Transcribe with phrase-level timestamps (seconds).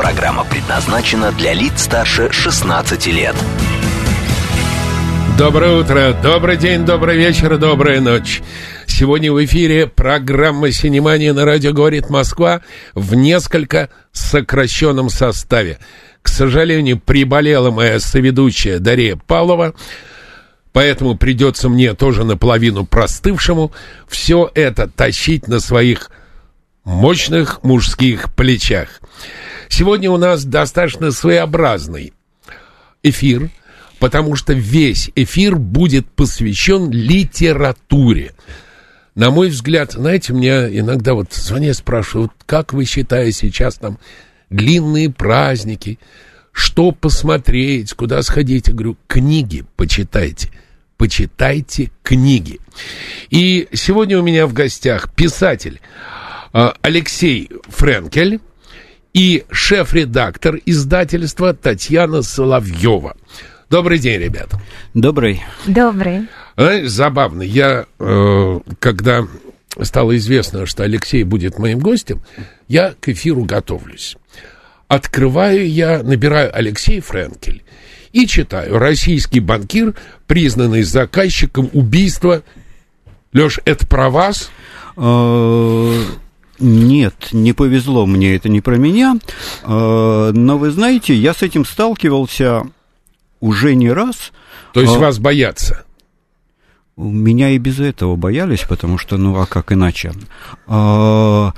[0.00, 3.36] Программа предназначена для лиц старше 16 лет.
[5.36, 8.40] Доброе утро, добрый день, добрый вечер, добрая ночь.
[8.86, 12.62] Сегодня в эфире программа «Синемания» на радио «Говорит Москва»
[12.94, 15.78] в несколько сокращенном составе.
[16.22, 19.74] К сожалению, приболела моя соведущая Дарья Павлова,
[20.72, 23.70] поэтому придется мне тоже наполовину простывшему
[24.08, 26.10] все это тащить на своих
[26.84, 29.02] мощных мужских плечах.
[29.70, 32.12] Сегодня у нас достаточно своеобразный
[33.04, 33.50] эфир,
[34.00, 38.32] потому что весь эфир будет посвящен литературе.
[39.14, 43.98] На мой взгляд, знаете, мне иногда вот звонят, спрашивают, как вы считаете сейчас там
[44.50, 45.98] длинные праздники,
[46.52, 48.66] что посмотреть, куда сходить?
[48.66, 50.50] Я говорю, книги почитайте,
[50.98, 52.58] почитайте книги.
[53.30, 55.80] И сегодня у меня в гостях писатель
[56.52, 58.40] а, Алексей Френкель,
[59.12, 63.16] и шеф-редактор издательства Татьяна Соловьева.
[63.68, 64.60] Добрый день, ребята.
[64.94, 65.42] Добрый.
[65.66, 66.28] Добрый.
[66.56, 69.26] А, забавно, я, э, когда
[69.80, 72.20] стало известно, что Алексей будет моим гостем,
[72.68, 74.16] я к эфиру готовлюсь.
[74.88, 77.62] Открываю я, набираю Алексей Френкель
[78.12, 79.94] и читаю «Российский банкир,
[80.26, 82.42] признанный заказчиком убийства».
[83.32, 84.50] Леш, это про вас?
[86.60, 89.16] Нет, не повезло мне, это не про меня.
[89.64, 92.64] Э, но вы знаете, я с этим сталкивался
[93.40, 94.32] уже не раз.
[94.72, 95.84] То есть вас боятся?
[96.96, 100.12] Меня и без этого боялись, потому что, ну, а как иначе?
[100.66, 101.54] Но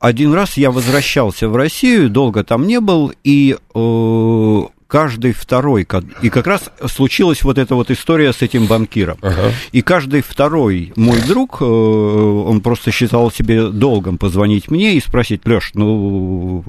[0.00, 5.86] один раз я возвращался в Россию, долго там не был, и э, каждый второй,
[6.22, 9.18] и как раз случилась вот эта вот история с этим банкиром.
[9.20, 9.52] Ага.
[9.70, 15.46] И каждый второй мой друг, э, он просто считал себе долгом позвонить мне и спросить,
[15.46, 16.64] Леш, ну,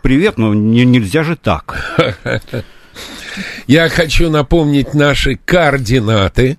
[0.00, 2.00] привет, ну не, нельзя же так.
[3.66, 6.56] Я хочу напомнить наши координаты.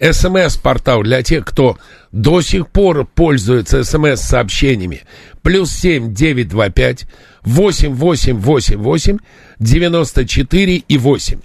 [0.00, 1.78] СМС-портал для тех, кто
[2.10, 5.02] до сих пор пользуется СМС-сообщениями.
[5.42, 7.06] Плюс семь девять два пять
[7.42, 9.18] восемь восемь восемь восемь
[9.58, 11.40] девяносто четыре и восемь.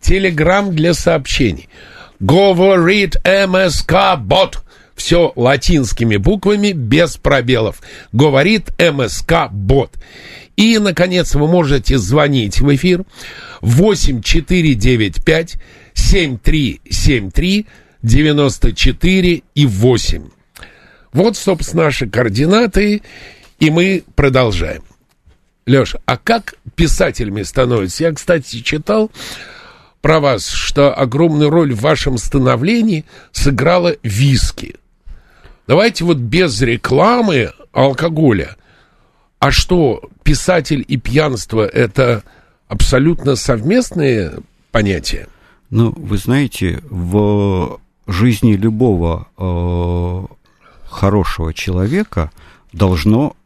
[0.00, 1.68] Телеграмм для сообщений.
[2.20, 4.62] Говорит МСК Бот.
[4.94, 7.80] Все латинскими буквами, без пробелов.
[8.12, 9.92] Говорит МСК Бот.
[10.56, 13.04] И, наконец, вы можете звонить в эфир
[13.60, 15.54] 8495
[15.94, 17.66] 7373
[18.02, 20.22] 94 и 8.
[21.12, 23.02] Вот, собственно, наши координаты,
[23.58, 24.82] и мы продолжаем.
[25.66, 28.04] Леш, а как писателями становятся?
[28.04, 29.10] Я, кстати, читал
[30.00, 34.76] про вас, что огромную роль в вашем становлении сыграла виски.
[35.66, 38.56] Давайте вот без рекламы алкоголя.
[39.38, 42.22] А что, писатель и пьянство– это
[42.66, 44.38] абсолютно совместные
[44.72, 45.28] понятия?
[45.70, 50.34] Ну, вы знаете, в жизни любого э,
[50.88, 52.30] хорошего человека
[52.72, 53.36] должно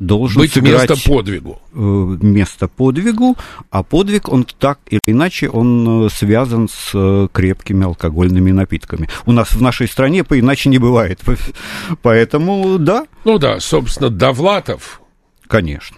[0.00, 1.60] должен быть сыграть место подвигу.
[1.72, 3.36] Э, место подвигу,
[3.70, 9.08] а подвиг он так или иначе он э, связан с э, крепкими алкогольными напитками.
[9.26, 11.20] У нас в нашей стране по иначе не бывает,
[12.02, 13.06] поэтому да.
[13.24, 15.00] Ну да, собственно, Довлатов.
[15.46, 15.96] Конечно.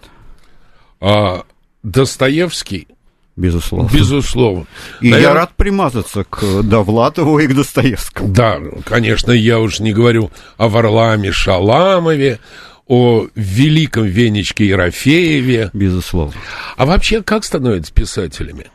[1.01, 1.45] А
[1.83, 2.89] Достоевский
[3.35, 3.89] Безусловно.
[3.91, 4.67] Безусловно.
[5.01, 5.29] И Наверное...
[5.31, 8.29] я рад примазаться к Довлатову и к Достоевскому.
[8.29, 12.41] Да, конечно, я уж не говорю о Варламе Шаламове,
[12.87, 15.71] о великом Венечке Ерофееве.
[15.73, 16.41] Безусловно.
[16.77, 18.71] А вообще, как становятся писателями?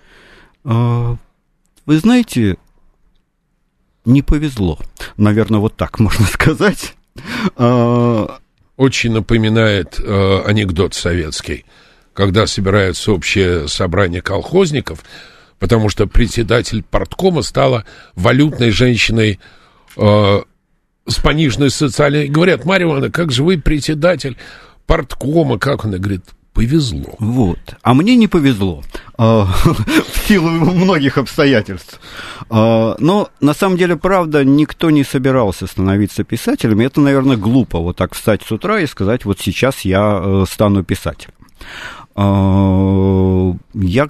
[0.63, 1.17] А,
[1.85, 2.57] вы знаете,
[4.05, 4.79] не повезло.
[5.17, 6.95] Наверное, вот так можно сказать.
[7.55, 8.39] А,
[8.75, 11.65] Очень напоминает э, анекдот советский
[12.17, 15.03] когда собирается общее собрание колхозников,
[15.59, 17.85] потому что председатель порткома стала
[18.15, 19.39] валютной женщиной
[19.95, 20.41] э,
[21.07, 22.27] с пониженной социальной...
[22.27, 24.37] Говорят, Марья Ивановна, как же вы председатель
[24.85, 26.23] порткома, как она говорит,
[26.53, 27.15] повезло.
[27.19, 27.59] Вот.
[27.83, 28.83] А мне не повезло
[29.17, 29.45] а,
[30.11, 31.99] в силу многих обстоятельств.
[32.49, 36.79] А, но на самом деле, правда, никто не собирался становиться писателем.
[36.79, 40.83] Это, наверное, глупо вот так встать с утра и сказать, вот сейчас я э, стану
[40.83, 41.33] писателем.
[42.15, 44.09] А, я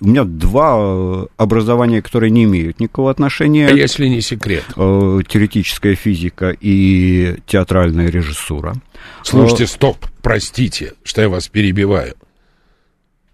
[0.00, 3.68] у меня два образования, которые не имеют никакого отношения.
[3.68, 4.64] А если не секрет?
[4.74, 8.74] Теоретическая физика и театральная режиссура.
[9.22, 12.14] Слушайте, стоп, простите, что я вас перебиваю.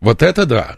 [0.01, 0.77] Вот это да.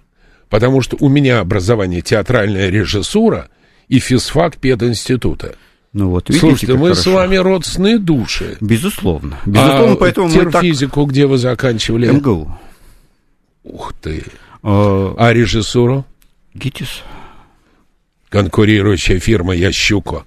[0.49, 3.49] Потому что у меня образование театральная режиссура
[3.89, 5.57] и физфак пединститута.
[5.93, 7.03] Ну вот, видите, Слушайте, мы хорошо.
[7.03, 8.57] с вами родственные души.
[8.61, 9.39] Безусловно.
[9.47, 10.63] Безусловно, а поэтому мы так...
[10.63, 12.11] физику где вы заканчивали?
[12.11, 12.59] МГУ.
[13.65, 14.25] Ух ты.
[14.63, 16.05] Э, А режиссуру?
[16.55, 17.03] ГИТИС.
[18.29, 20.25] Конкурирующая фирма Ящуко.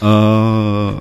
[0.00, 0.98] Э,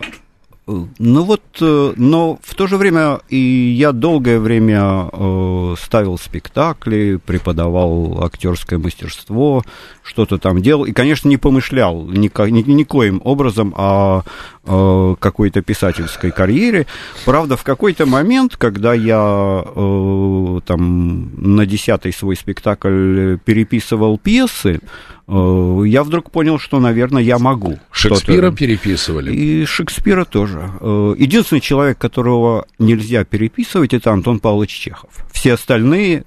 [0.66, 7.20] Ну вот, э, но в то же время и я долгое время э, ставил спектакли,
[7.26, 9.64] преподавал актерское мастерство,
[10.04, 14.24] что-то там делал, и, конечно, не помышлял нико, ни, никоим образом о,
[14.66, 16.86] э, какой-то писательской карьере.
[17.26, 24.80] Правда, в какой-то момент, когда я э, там на десятый свой спектакль переписывал пьесы,
[25.28, 27.80] э, я вдруг понял, что, наверное, я могу.
[27.92, 29.34] Шекспира переписывали.
[29.34, 30.70] И Шекспира тоже.
[30.80, 35.12] Э, Единственный человек, которого нельзя переписывать, это Антон Павлович Чехов.
[35.32, 36.24] Все остальные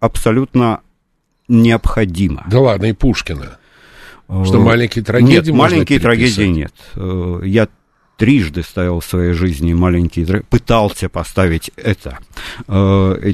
[0.00, 0.80] абсолютно
[1.48, 2.44] необходимо.
[2.50, 3.58] Да ладно, и Пушкина.
[4.30, 6.02] Э, Что маленькие трагедии Нет, маленькие переписать?
[6.36, 6.72] трагедии нет.
[6.94, 7.68] Э, Я
[8.16, 12.18] трижды ставил в своей жизни маленькие трагедии, пытался поставить это.
[12.68, 13.32] Э,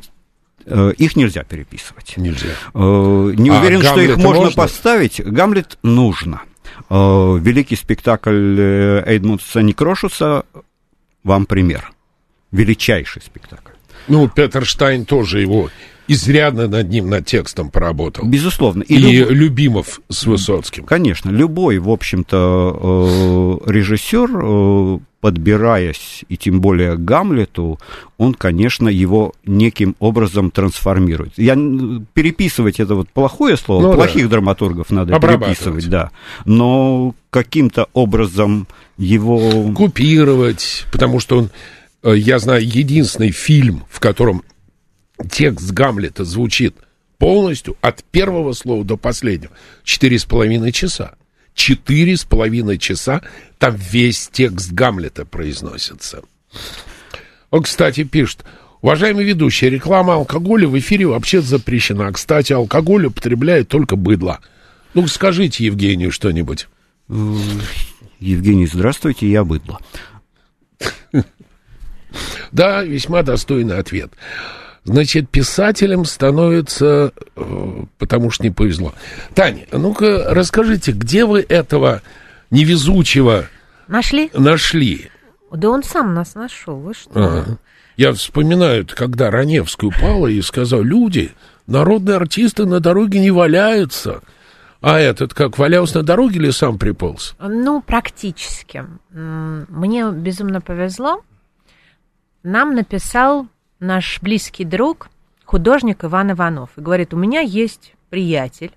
[0.65, 2.15] э, Их нельзя переписывать.
[2.17, 2.49] Нельзя.
[2.75, 2.79] Э,
[3.37, 4.63] Не А уверен, что их можно, можно?
[4.63, 5.21] поставить.
[5.21, 6.43] Гамлет нужно.
[6.89, 10.45] Э, Великий спектакль э, Эйдмундса Некрошуса
[11.25, 11.93] вам пример.
[12.53, 13.73] Величайший спектакль.
[14.09, 15.69] Ну, Петер Штайн тоже его
[16.09, 18.25] изрядно над ним, над текстом поработал.
[18.27, 18.83] Безусловно.
[18.83, 20.85] И, И люб- Любимов с Высоцким.
[20.85, 27.81] Конечно, любой, в общем-то, э, режиссер, э, подбираясь, и тем более к Гамлету,
[28.17, 31.33] он, конечно, его неким образом трансформирует.
[31.37, 31.55] Я
[32.15, 33.95] переписывать это вот плохое слово, Ну да.
[33.97, 36.11] плохих драматургов надо переписывать, да.
[36.45, 38.69] Но каким-то образом
[38.99, 41.51] его Купировать, потому что он,
[42.05, 44.43] э, я знаю, единственный фильм, в котором
[45.31, 46.75] текст Гамлета звучит
[47.19, 49.53] полностью от первого слова до последнего.
[49.83, 51.15] Четыре с половиной часа.
[51.55, 53.23] Четыре с половиной часа
[53.59, 56.23] там весь текст Гамлета произносится.
[57.51, 58.45] Он, кстати, пишет.
[58.83, 62.13] Уважаемый ведущий, реклама алкоголя в эфире вообще запрещена.
[62.13, 64.41] Кстати, алкоголь употребляет только быдло.
[64.95, 66.69] Ну, скажите Евгению что-нибудь.
[67.09, 69.81] Евгений, здравствуйте, я быдло.
[72.53, 74.13] Да, весьма достойный ответ.
[74.87, 78.95] Значит, писателем становится, э, потому что не повезло.
[79.35, 82.03] Таня, ну-ка расскажите, где вы этого
[82.53, 83.47] невезучего
[83.89, 84.31] Нашли?
[84.33, 85.11] нашли?
[85.53, 87.11] Да он сам нас нашел, вы что?
[87.15, 87.59] Ага.
[87.97, 91.33] Я вспоминаю, когда Раневский упала и сказал, люди,
[91.67, 94.21] народные артисты на дороге не валяются.
[94.83, 97.35] А этот как, валялся на дороге или сам приполз?
[97.41, 98.85] Ну, практически.
[99.11, 101.23] Мне безумно повезло.
[102.45, 105.09] Нам написал наш близкий друг,
[105.45, 106.71] художник Иван Иванов.
[106.77, 108.73] И говорит, у меня есть приятель,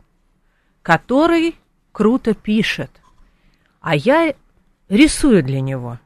[0.81, 1.55] который
[1.91, 2.91] круто пишет,
[3.81, 4.33] а я
[4.87, 5.99] рисую для него.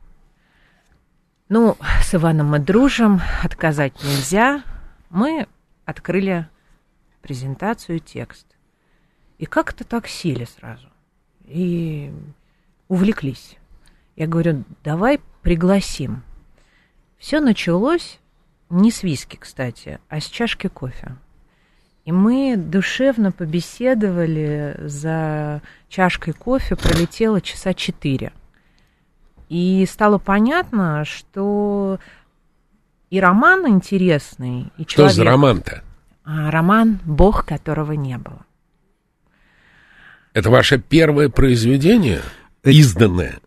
[1.50, 4.64] Ну, с Иваном мы дружим, отказать нельзя.
[5.10, 5.48] Мы
[5.86, 6.48] открыли
[7.22, 8.48] презентацию, текст.
[9.38, 10.88] И как-то так сели сразу.
[11.46, 12.12] И
[12.88, 13.58] увлеклись.
[14.16, 16.24] Я говорю, давай пригласим.
[17.18, 18.20] Все началось
[18.74, 21.16] не с виски, кстати, а с чашки кофе.
[22.06, 28.34] И мы душевно побеседовали за чашкой кофе, пролетело часа четыре.
[29.48, 32.00] И стало понятно, что
[33.10, 35.16] и роман интересный, и Что человек...
[35.16, 35.84] за роман-то?
[36.26, 38.46] А, роман «Бог, которого не было».
[40.34, 42.22] Это ваше первое произведение,
[42.64, 43.40] Э, изданное?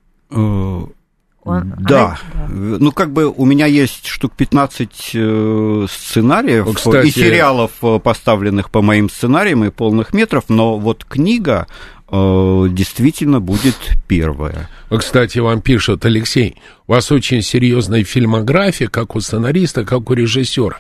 [1.47, 2.05] Он- Да.
[2.07, 2.49] она- да.
[2.49, 8.71] Ну, как бы у меня есть штук 15 э, сценариев кстати- и сериалов, э, поставленных
[8.71, 11.67] по моим сценариям и полных метров, но вот книга
[12.09, 13.75] э, действительно будет
[14.07, 14.69] первая.
[14.97, 20.79] Кстати, вам пишут, Алексей, у вас очень серьезная фильмография, как у сценариста, как у режиссера.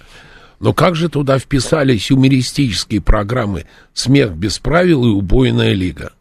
[0.60, 6.12] Но как же туда вписались юмористические программы «Смех без правил» и «Убойная лига»?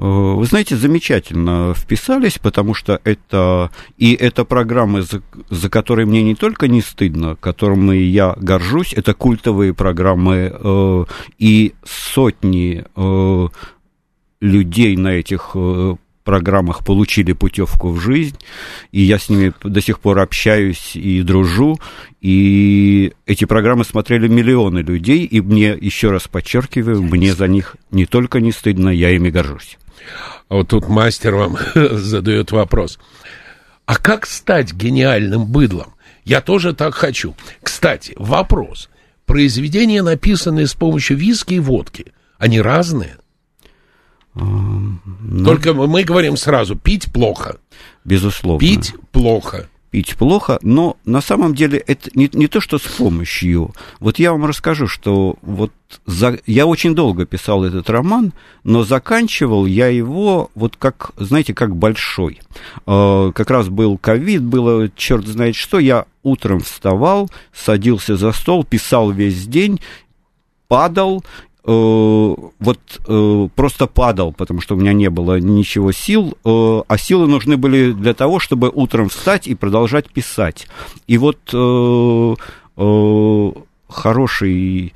[0.00, 6.22] Э, Вы знаете, замечательно вписались, потому что это и это программы, за, за которые мне
[6.22, 11.04] не только не стыдно, которыми я горжусь, это культовые программы э,
[11.38, 13.48] и сотни э,
[14.40, 18.38] людей на этих э, программах получили путевку в жизнь,
[18.92, 21.78] и я с ними до сих пор общаюсь и дружу,
[22.22, 28.06] и эти программы смотрели миллионы людей, и мне, еще раз подчеркиваю, мне за них не
[28.06, 29.76] только не стыдно, я ими горжусь.
[30.48, 32.98] А вот тут мастер вам задает вопрос.
[33.86, 35.94] А как стать гениальным быдлом?
[36.24, 37.34] Я тоже так хочу.
[37.62, 38.88] Кстати, вопрос.
[39.26, 43.16] Произведения, написанные с помощью виски и водки, они разные?
[44.34, 47.58] Ну, Только мы говорим сразу, пить плохо.
[48.04, 48.60] Безусловно.
[48.60, 49.68] Пить плохо.
[49.90, 53.74] Пить плохо, но на самом деле это не, не то, что с помощью.
[53.98, 55.72] Вот я вам расскажу, что вот
[56.06, 58.32] за, я очень долго писал этот роман,
[58.62, 62.40] но заканчивал я его вот как, знаете, как большой.
[62.86, 68.64] Э, как раз был ковид, было черт знает что, я утром вставал, садился за стол,
[68.64, 69.80] писал весь день,
[70.68, 71.24] падал,
[71.64, 77.26] вот э, просто падал, потому что у меня не было ничего сил, э, а силы
[77.26, 80.66] нужны были для того, чтобы утром встать и продолжать писать.
[81.06, 82.34] И вот э,
[82.76, 83.52] э,
[83.88, 84.94] хороший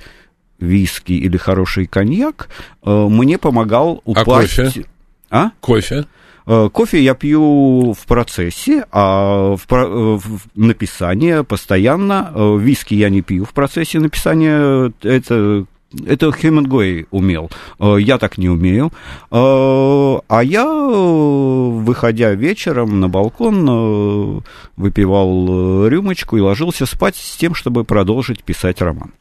[0.58, 2.48] виски или хороший коньяк
[2.84, 4.56] э, мне помогал упасть.
[4.56, 4.84] кофе?
[5.30, 5.50] А?
[5.60, 6.06] Кофе.
[6.46, 12.32] Э, Кофе я пью в процессе, а в, про- э, в написании постоянно.
[12.34, 14.92] Э, Виски я не пью в процессе написания.
[15.02, 15.64] Это
[16.06, 17.50] это Хемингуэй умел.
[17.78, 18.92] Э, Я так не умею.
[19.30, 24.40] Э, А я, выходя вечером на балкон, э,
[24.76, 29.12] выпивал рюмочку и ложился спать с тем, чтобы продолжить писать роман.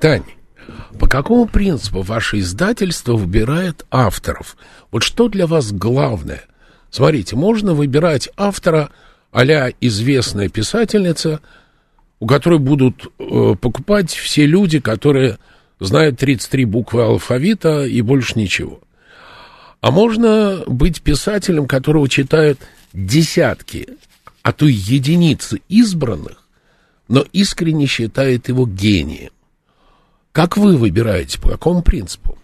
[0.00, 0.24] Тань,
[0.98, 4.56] по какому принципу ваше издательство выбирает авторов?
[4.90, 6.42] Вот что для вас главное?
[6.90, 8.90] Смотрите, можно выбирать автора
[9.30, 9.44] а
[9.80, 11.40] известная писательница,
[12.18, 15.38] у которой будут э, покупать все люди, которые
[15.80, 18.80] знают 33 буквы алфавита и больше ничего.
[19.80, 22.60] А можно быть писателем, которого читают
[22.92, 23.88] десятки,
[24.42, 26.44] а то и единицы избранных,
[27.06, 29.30] но искренне считает его гением.
[30.32, 32.36] Как вы выбираете, по какому принципу?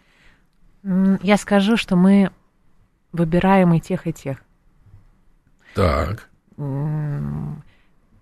[0.83, 2.31] Я скажу, что мы
[3.13, 4.39] выбираем и тех, и тех.
[5.75, 6.29] Так.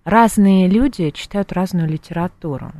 [0.05, 2.73] Разные люди читают разную литературу.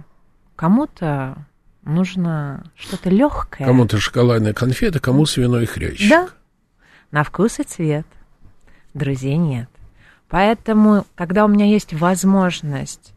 [0.57, 1.47] Кому-то
[1.83, 3.67] нужно что-то легкое.
[3.67, 6.11] Кому-то шоколадная конфета, кому свиной хрящик.
[6.11, 6.29] Да.
[7.11, 8.07] На вкус и цвет.
[8.95, 9.69] Друзей нет.
[10.29, 13.13] Поэтому, когда у меня есть возможность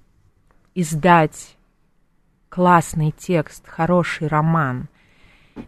[0.73, 1.55] издать
[2.49, 4.89] классный текст, хороший роман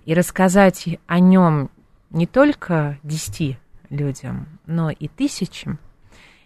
[0.05, 1.69] и рассказать о нем
[2.09, 3.57] не только десяти
[3.89, 5.79] людям, но и тысячам,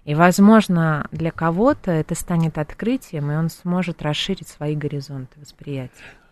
[0.04, 5.92] и, возможно, для кого-то это станет открытием, и он сможет расширить свои горизонты восприятия.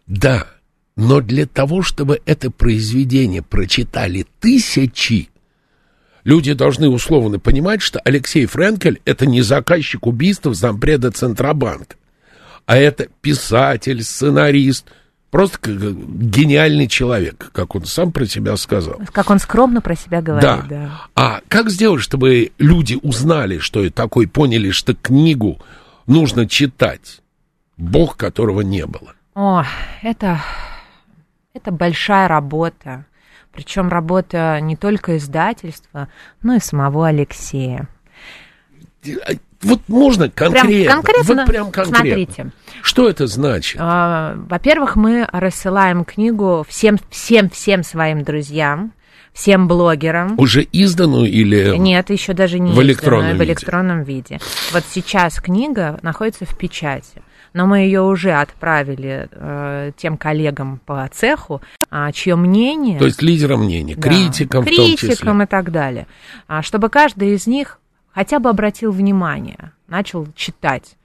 [0.09, 0.47] Да,
[0.97, 5.29] но для того, чтобы это произведение прочитали тысячи,
[6.23, 11.95] люди должны условно понимать, что Алексей Френкель— это не заказчик убийства зампреда Центробанка,
[12.65, 14.87] а это писатель, сценарист,
[15.29, 18.99] просто гениальный человек, как он сам про себя сказал.
[19.11, 21.01] Как он скромно про себя говорит, да.
[21.13, 25.61] А как сделать, чтобы люди узнали, что это такое, поняли, что книгу
[26.07, 27.21] нужно читать?
[27.77, 29.13] Бог, которого не было.
[29.41, 29.63] О,
[30.01, 30.41] это,
[31.53, 33.05] это большая работа.
[33.53, 36.09] Причем работа не только издательства,
[36.43, 37.87] но и самого Алексея.
[39.61, 40.69] Вот можно конкретно?
[40.69, 41.35] Прям конкретно?
[41.35, 41.95] Вот прям конкретно.
[41.95, 42.51] Смотрите.
[42.81, 43.77] Что это значит?
[43.79, 48.91] А, Во-первых, мы рассылаем книгу всем, всем, всем своим друзьям,
[49.31, 50.37] всем блогерам.
[50.37, 51.77] Уже изданную или...
[51.77, 53.45] Нет, еще даже не В изданную, электронном в виде.
[53.45, 54.39] электронном виде.
[54.73, 57.21] Вот сейчас книга находится в печати.
[57.53, 62.99] Но мы ее уже отправили э, тем коллегам по цеху, а, чье мнение...
[62.99, 66.07] То есть лидерам мнений, Да, критикам, критикам и так далее.
[66.47, 67.79] А, чтобы каждый из них
[68.11, 70.95] хотя бы обратил внимание, начал читать.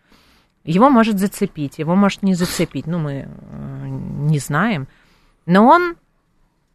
[0.65, 4.87] Его может зацепить, его может не зацепить, ну, мы э, не знаем.
[5.47, 5.97] Но он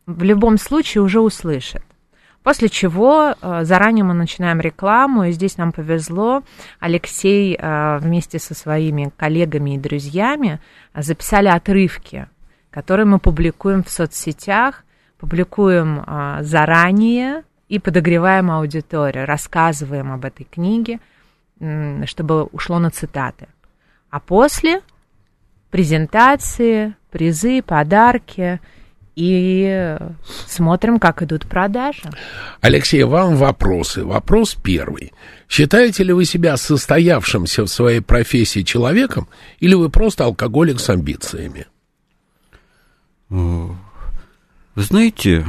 [0.06, 1.84] в любом случае уже услышит.
[2.50, 6.42] После чего э, заранее мы начинаем рекламу, и здесь нам повезло.
[6.80, 10.60] Алексей э, вместе со своими коллегами и друзьями
[10.96, 12.28] э, записали отрывки,
[12.72, 14.84] которые мы публикуем в соцсетях,
[15.20, 16.04] публикуем
[16.42, 21.00] заранее и подогреваем аудиторию, рассказываем об этой книге,
[22.06, 23.48] чтобы ушло на цитаты.
[24.10, 24.82] А после
[25.70, 28.60] презентации, призы, подарки
[29.20, 29.98] и
[30.48, 32.10] смотрим, как идут продажи.
[32.62, 34.06] Алексей, вам вопросы.
[34.06, 35.12] Вопрос первый.
[35.50, 39.28] Считаете ли вы себя состоявшимся в своей профессии человеком,
[39.60, 41.68] или вы просто алкоголик с амбициями?
[43.30, 43.76] Вы
[44.76, 45.46] знаете,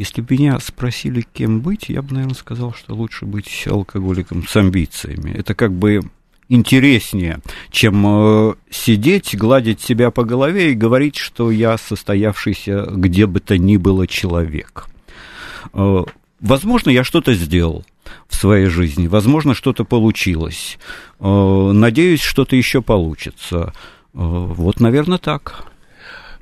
[0.00, 4.56] Если бы меня спросили, кем быть, я бы, наверное, сказал, что лучше быть алкоголиком с
[4.56, 5.30] амбициями.
[5.30, 6.00] Это как бы
[6.50, 7.38] интереснее,
[7.70, 13.56] чем э, сидеть, гладить себя по голове и говорить, что я состоявшийся где бы то
[13.56, 14.88] ни было человек.
[15.72, 16.04] Э,
[16.40, 17.86] возможно, я что-то сделал
[18.28, 20.78] в своей жизни, возможно, что-то получилось.
[21.20, 23.72] Э, надеюсь, что-то еще получится.
[24.12, 25.66] Вот, наверное, так.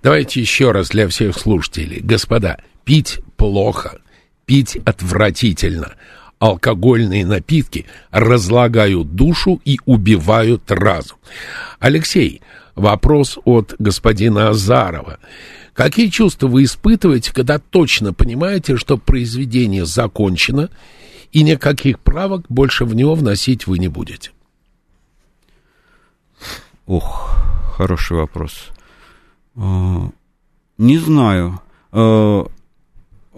[0.02, 2.00] Давайте еще раз для всех слушателей.
[2.00, 3.98] Господа, пить плохо,
[4.46, 5.92] пить отвратительно
[6.38, 11.18] алкогольные напитки разлагают душу и убивают разум.
[11.78, 12.42] Алексей,
[12.74, 15.18] вопрос от господина Азарова.
[15.74, 20.70] Какие чувства вы испытываете, когда точно понимаете, что произведение закончено,
[21.30, 24.30] и никаких правок больше в него вносить вы не будете?
[26.86, 27.36] Ох,
[27.76, 28.68] хороший вопрос.
[29.56, 30.10] А,
[30.78, 31.60] не знаю.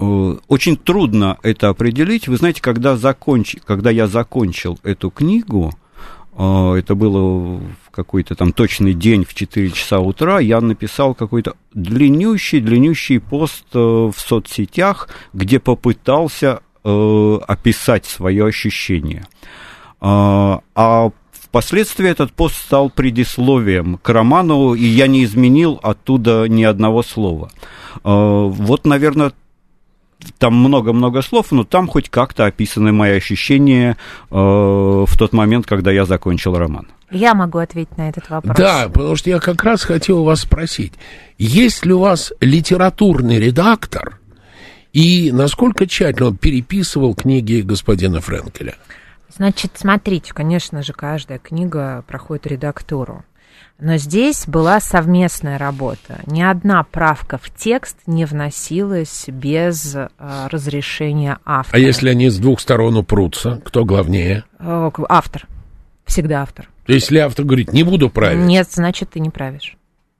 [0.00, 2.26] Э, очень трудно это определить.
[2.26, 3.56] Вы знаете, когда, законч...
[3.64, 5.74] когда я закончил эту книгу,
[6.36, 11.54] э, это было в какой-то там точный день в 4 часа утра, я написал какой-то
[11.74, 19.26] длиннющий-длиннющий пост э, в соцсетях, где попытался описать свое ощущение.
[20.00, 27.02] А впоследствии этот пост стал предисловием к роману, и я не изменил оттуда ни одного
[27.02, 27.50] слова.
[28.02, 29.32] Вот, наверное,
[30.38, 33.96] там много-много слов, но там хоть как-то описаны мои ощущения
[34.30, 36.88] э, в тот момент, когда я закончил роман.
[37.10, 38.56] Я могу ответить на этот вопрос.
[38.56, 40.92] Да, потому что я как раз хотел вас спросить,
[41.38, 44.18] есть ли у вас литературный редактор,
[44.92, 48.74] и насколько тщательно он переписывал книги господина Френкеля?
[49.28, 53.24] Значит, смотрите, конечно же, каждая книга проходит редактуру.
[53.80, 56.20] Но здесь была совместная работа.
[56.26, 61.76] Ни одна правка в текст не вносилась без э, разрешения автора.
[61.76, 64.44] А если они с двух сторон упрутся, кто главнее?
[64.58, 65.46] Э, автор.
[66.04, 66.68] Всегда автор.
[66.84, 68.44] То есть, если автор говорит, не буду править?
[68.44, 69.76] Нет, значит, ты не правишь.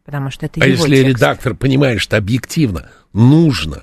[0.07, 1.09] Потому что это а его если текст.
[1.09, 3.83] редактор понимает, что объективно нужно?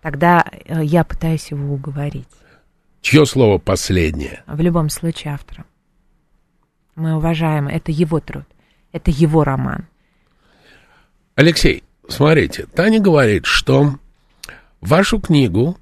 [0.00, 2.28] Тогда э, я пытаюсь его уговорить.
[3.02, 4.42] Чье слово последнее?
[4.46, 5.66] В любом случае автора.
[6.94, 8.44] Мы уважаем, это его труд.
[8.92, 9.86] Это его роман.
[11.34, 13.94] Алексей, смотрите, Таня говорит, что
[14.80, 15.78] вашу книгу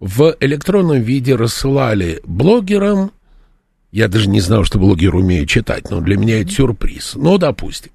[0.00, 3.12] в электронном виде рассылали блогерам.
[3.92, 7.14] Я даже не знал, что блогеры умеют читать, но для меня это сюрприз.
[7.14, 7.92] Ну, допустим,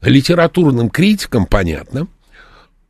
[0.00, 2.06] литературным критикам, понятно,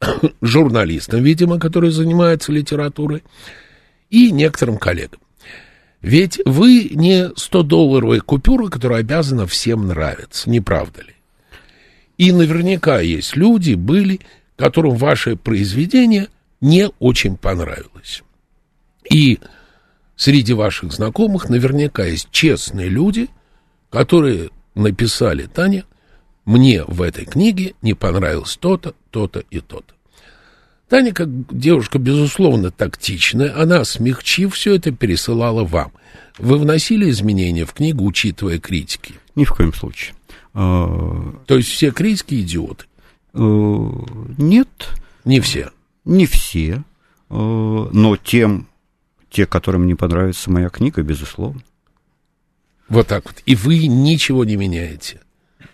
[0.40, 3.22] журналистам, видимо, которые занимаются литературой,
[4.10, 5.20] и некоторым коллегам.
[6.00, 11.13] Ведь вы не 100-долларовая купюра, которая обязана всем нравиться, не правда ли?
[12.18, 14.20] И наверняка есть люди, были,
[14.57, 16.29] которым ваше произведение
[16.61, 18.22] не очень понравилось.
[19.11, 19.38] И
[20.16, 23.29] среди ваших знакомых наверняка есть честные люди,
[23.90, 25.85] которые написали Таня,
[26.44, 29.94] мне в этой книге не понравилось то-то, то-то и то-то.
[30.88, 35.92] Таня, как девушка, безусловно, тактичная, она, смягчив все это, пересылала вам.
[36.38, 39.14] Вы вносили изменения в книгу, учитывая критики?
[39.35, 40.14] Ни в коем случае.
[40.55, 42.85] А, То есть все критики идиоты?
[43.35, 43.90] Э,
[44.38, 44.88] нет.
[45.25, 45.71] Не все?
[46.05, 46.83] Не все.
[47.29, 47.35] Э,
[47.93, 48.69] но тем,
[49.31, 51.61] те, которым не понравится моя книга, безусловно.
[52.88, 53.43] Вот так вот.
[53.47, 55.21] И вы ничего не меняете?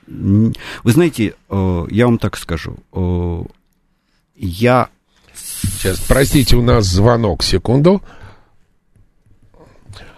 [0.07, 0.53] Вы
[0.85, 2.79] знаете, э, я вам так скажу.
[4.35, 4.89] Я...
[5.35, 8.03] Сейчас, простите, у нас звонок, секунду.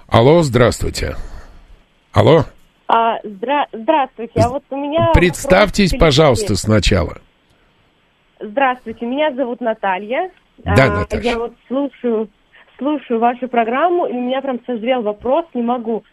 [0.06, 1.16] Алло, здравствуйте.
[2.12, 2.46] Алло.
[2.94, 3.68] А, здра...
[3.72, 5.12] Здравствуйте, а вот у меня...
[5.14, 7.14] Представьтесь, пожалуйста, сначала.
[8.38, 10.30] Здравствуйте, меня зовут Наталья.
[10.58, 11.22] Да, а, Наташа.
[11.22, 12.28] Я вот слушаю,
[12.76, 16.04] слушаю вашу программу, и у меня прям созрел вопрос, не могу.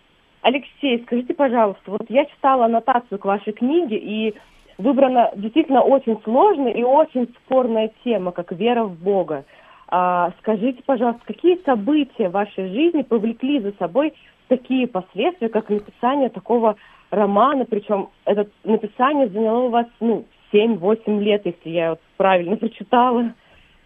[0.41, 4.35] Алексей, скажите, пожалуйста, вот я читала аннотацию к вашей книге, и
[4.77, 9.43] выбрана действительно очень сложная и очень спорная тема, как вера в Бога.
[9.89, 14.13] А, скажите, пожалуйста, какие события в вашей жизни повлекли за собой
[14.49, 16.75] такие последствия, как написание такого
[17.11, 23.33] романа, причем это написание заняло у вас, ну, 7-8 лет, если я вот правильно прочитала.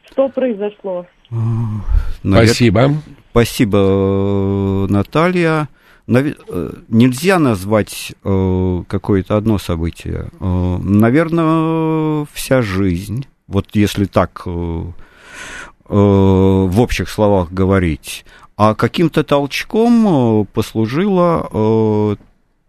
[0.09, 1.05] Что произошло?
[2.21, 2.89] Спасибо.
[3.31, 5.67] Спасибо, Наталья.
[6.05, 6.25] Нав...
[6.25, 10.29] Э, нельзя назвать э, какое-то одно событие.
[10.39, 13.25] Э, наверное, вся жизнь.
[13.47, 18.25] Вот если так э, э, в общих словах говорить.
[18.55, 22.15] А каким-то толчком э, послужило э,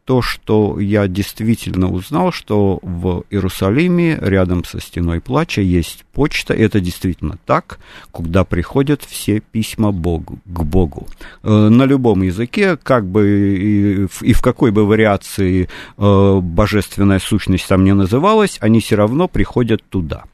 [0.06, 6.54] то, что я действительно узнал, что в Иерусалиме рядом со стеной плача есть почта.
[6.54, 7.78] Это действительно так,
[8.12, 11.06] куда приходят все письма Богу, к Богу.
[11.42, 17.92] Э, на любом языке, как бы и, в какой бы вариации божественная сущность там не
[17.92, 20.24] называлась, они все равно приходят туда.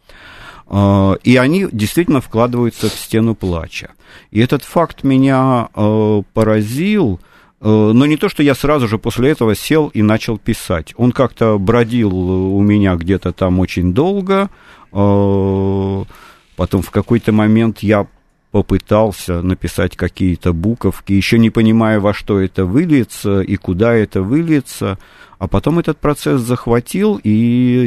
[0.71, 3.91] Э, и они действительно вкладываются в стену плача.
[4.31, 7.21] И этот факт меня э, поразил,
[7.61, 10.95] э, но не то, что я сразу же после этого сел и начал писать.
[10.97, 14.49] Он как-то бродил у меня где-то там очень долго.
[14.91, 18.07] Потом в какой-то момент я
[18.51, 24.99] попытался написать какие-то буковки, еще не понимая, во что это выльется и куда это выльется.
[25.41, 27.31] А потом этот процесс захватил, и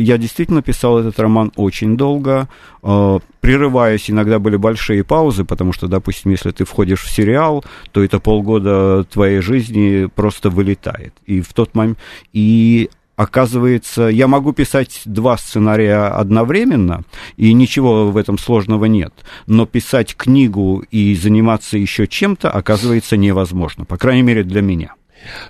[0.02, 2.50] я действительно писал этот роман очень долго,
[2.82, 8.04] э, прерываясь, иногда были большие паузы, потому что, допустим, если ты входишь в сериал, то
[8.04, 11.14] это полгода твоей жизни просто вылетает.
[11.28, 12.00] И в тот момент...
[12.34, 17.04] И оказывается, я могу писать два сценария одновременно,
[17.38, 19.14] и ничего в этом сложного нет.
[19.46, 24.96] Но писать книгу и заниматься еще чем-то оказывается невозможно, по крайней мере для меня.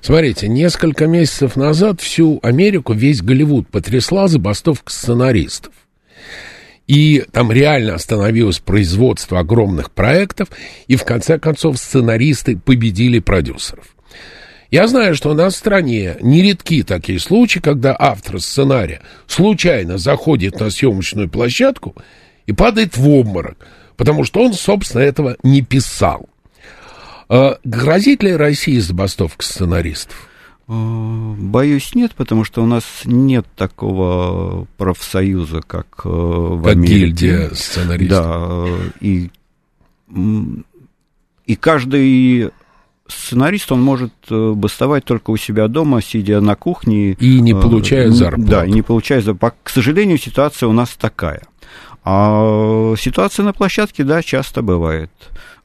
[0.02, 5.74] Смотрите, несколько месяцев назад всю Америку, весь Голливуд потрясла забастовка сценаристов.
[6.88, 10.50] И там реально остановилось производство огромных проектов,
[10.88, 13.96] и в конце концов сценаристы победили продюсеров.
[14.70, 20.60] Я знаю, что у нас в стране нередки такие случаи, когда автор сценария случайно заходит
[20.60, 21.96] на съемочную площадку
[22.48, 23.58] и падает в обморок,
[23.98, 26.28] потому что он, собственно, этого не писал.
[27.34, 30.30] А грозит ли России забастовка сценаристов?
[30.68, 36.94] А, боюсь, нет, потому что у нас нет такого профсоюза, как э, в как Америке.
[36.94, 38.26] гильдия сценаристов.
[38.28, 38.66] Да,
[39.02, 39.32] и,
[41.48, 42.52] и каждый
[43.08, 47.14] сценарист, он может э, бастовать только у себя дома, сидя на кухне.
[47.14, 48.52] И не получая зарплату.
[48.52, 49.56] Да, и не получая зарплату.
[49.64, 51.42] К сожалению, ситуация у нас такая.
[52.04, 55.10] А ситуация на площадке, да, часто бывает.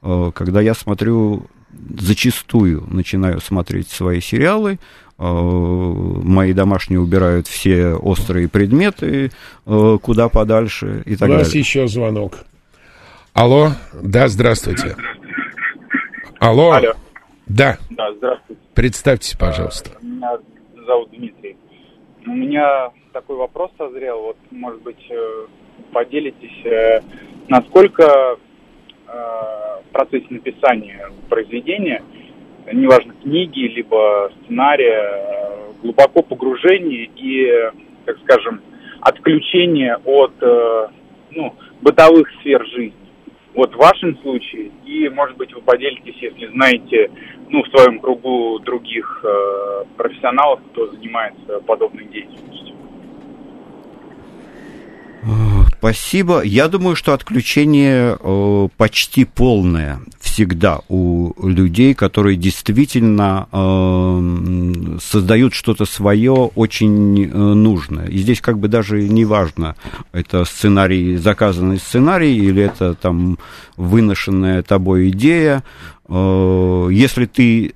[0.00, 4.78] Э, когда я смотрю зачастую начинаю смотреть свои сериалы,
[5.18, 9.30] э, мои домашние убирают все острые предметы
[9.66, 11.60] э, куда подальше и так У нас далее.
[11.60, 12.34] еще звонок.
[13.34, 14.96] Алло, да, здравствуйте.
[16.40, 16.72] Алло.
[16.72, 16.94] Алло.
[17.46, 18.60] Да, Да, здравствуйте.
[18.74, 19.90] представьтесь, пожалуйста.
[20.02, 20.38] Меня
[20.86, 21.56] зовут Дмитрий.
[22.26, 24.20] У меня такой вопрос созрел.
[24.20, 25.46] Вот, может быть, э,
[25.92, 27.00] поделитесь, э,
[27.48, 28.36] насколько э,
[29.08, 32.02] в процессе написания произведения,
[32.72, 37.70] неважно, книги, либо сценария, э, глубоко погружение и,
[38.04, 38.60] так скажем,
[39.00, 40.88] отключение от э,
[41.30, 42.94] ну, бытовых сфер жизни.
[43.54, 47.10] Вот в вашем случае, и, может быть, вы поделитесь, если знаете,
[47.48, 52.76] ну, в своем кругу других э, профессионалов, кто занимается подобной деятельностью.
[55.78, 56.42] Спасибо.
[56.42, 65.84] Я думаю, что отключение э, почти полное всегда у людей, которые действительно э, создают что-то
[65.84, 68.08] свое очень э, нужное.
[68.08, 69.76] И здесь как бы даже не важно,
[70.10, 73.38] это сценарий, заказанный сценарий или это там
[73.76, 75.62] выношенная тобой идея.
[76.08, 77.74] Если ты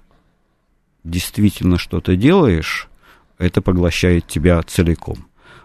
[1.04, 2.88] действительно что-то делаешь,
[3.38, 5.18] это поглощает тебя целиком.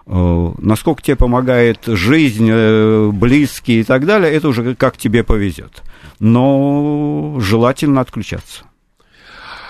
[0.10, 5.84] Э, насколько тебе помогает жизнь, э, близкие и так далее, это уже как тебе повезет.
[6.20, 8.64] Но желательно отключаться.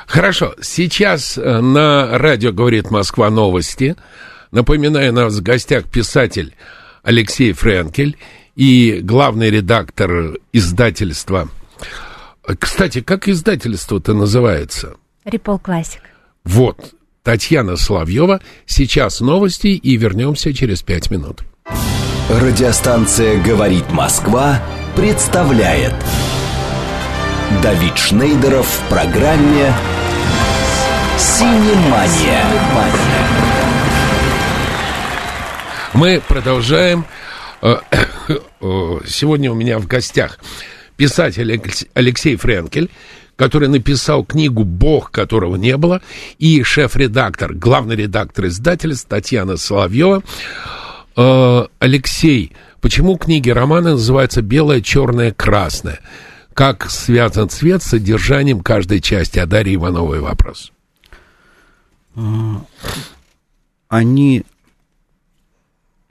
[0.06, 3.95] Хорошо, сейчас э, на радио говорит Москва новости.
[4.52, 6.56] Напоминаю, у нас в гостях писатель
[7.02, 8.17] Алексей Френкель
[8.56, 11.50] и главный редактор издательства.
[12.60, 14.95] Кстати, как издательство-то называется?
[15.26, 16.02] Рипл Классик.
[16.45, 16.93] Вот,
[17.28, 18.40] Татьяна Соловьева.
[18.66, 21.42] Сейчас новости и вернемся через пять минут.
[22.30, 24.63] Радиостанция «Говорит Москва»
[24.96, 25.94] представляет
[27.62, 29.74] Давид Шнейдеров в программе
[31.18, 32.46] «Синемания».
[35.94, 37.04] Мы продолжаем.
[37.62, 37.76] Э,
[39.06, 40.40] Сегодня у меня в гостях
[40.96, 41.62] писатель
[41.94, 42.90] Алексей Френкель,
[43.38, 46.02] который написал книгу «Бог, которого не было»,
[46.39, 50.23] и шеф-редактор, главный редактор издательства Татьяна Соловьева.
[51.15, 56.00] Э, Алексей, почему книги романы называются «Белое, черное, красное»?
[56.54, 59.38] Как связан цвет с содержанием каждой части?
[59.38, 60.71] А Дарья Ивановой вопрос.
[63.89, 64.43] Они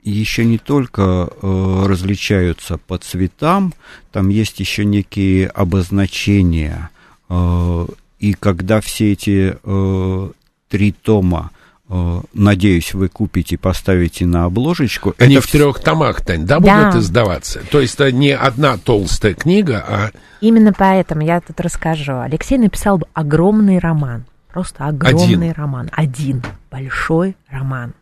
[0.03, 3.73] еще не только э, различаются по цветам,
[4.13, 6.91] там есть еще некие обозначения.
[7.29, 10.29] И когда все эти э,
[10.69, 11.51] три тома
[11.89, 15.13] Э, надеюсь, вы купите и поставите на обложечку.
[15.19, 16.89] Они это в трех томах, Тань, да, Да.
[16.89, 17.61] будут издаваться?
[17.71, 20.11] То есть это не одна толстая книга, а
[20.41, 22.19] Именно поэтому я тут расскажу.
[22.19, 24.25] Алексей написал огромный роман.
[24.51, 25.51] Просто огромный Один.
[25.53, 25.89] роман.
[25.93, 27.93] Один большой роман.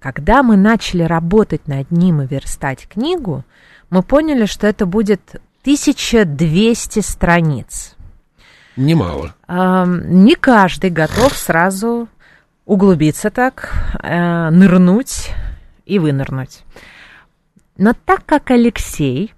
[0.00, 3.44] Когда мы начали работать над ним и верстать книгу,
[3.90, 7.94] мы поняли, что это будет 1200 страниц.
[8.76, 9.34] Немало.
[9.48, 12.08] Не каждый готов сразу
[12.64, 15.30] углубиться так, э, нырнуть
[15.84, 16.62] и вынырнуть.
[17.76, 19.34] Но так как Алексей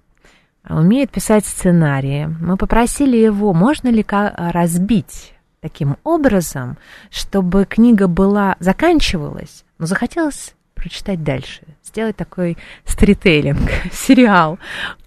[0.69, 6.77] умеет писать сценарии, мы попросили его, можно ли ка- разбить таким образом,
[7.09, 14.59] чтобы книга была заканчивалась, но захотелось прочитать дальше, сделать такой стритейлинг, сериал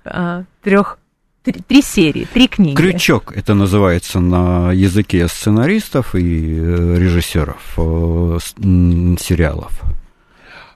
[0.04, 0.97] э, трех,
[1.52, 2.74] три, три серии, три книги.
[2.76, 8.38] Крючок это называется на языке сценаристов и э, режиссеров э,
[9.20, 9.80] сериалов.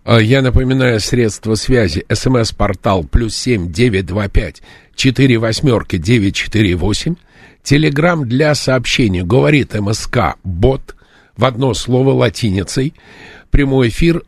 [0.04, 2.04] А, Я напоминаю средства связи.
[2.12, 4.62] СМС-портал плюс семь девять два пять
[4.94, 7.14] четыре восьмерки девять четыре восемь.
[7.62, 9.22] Телеграмм для сообщений.
[9.22, 10.96] Говорит МСК Бот
[11.37, 12.94] в одно слово латиницей.
[13.50, 14.22] Прямой эфир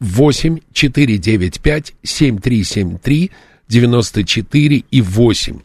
[0.00, 3.30] 8 495 7373
[3.68, 5.58] 94 и 8.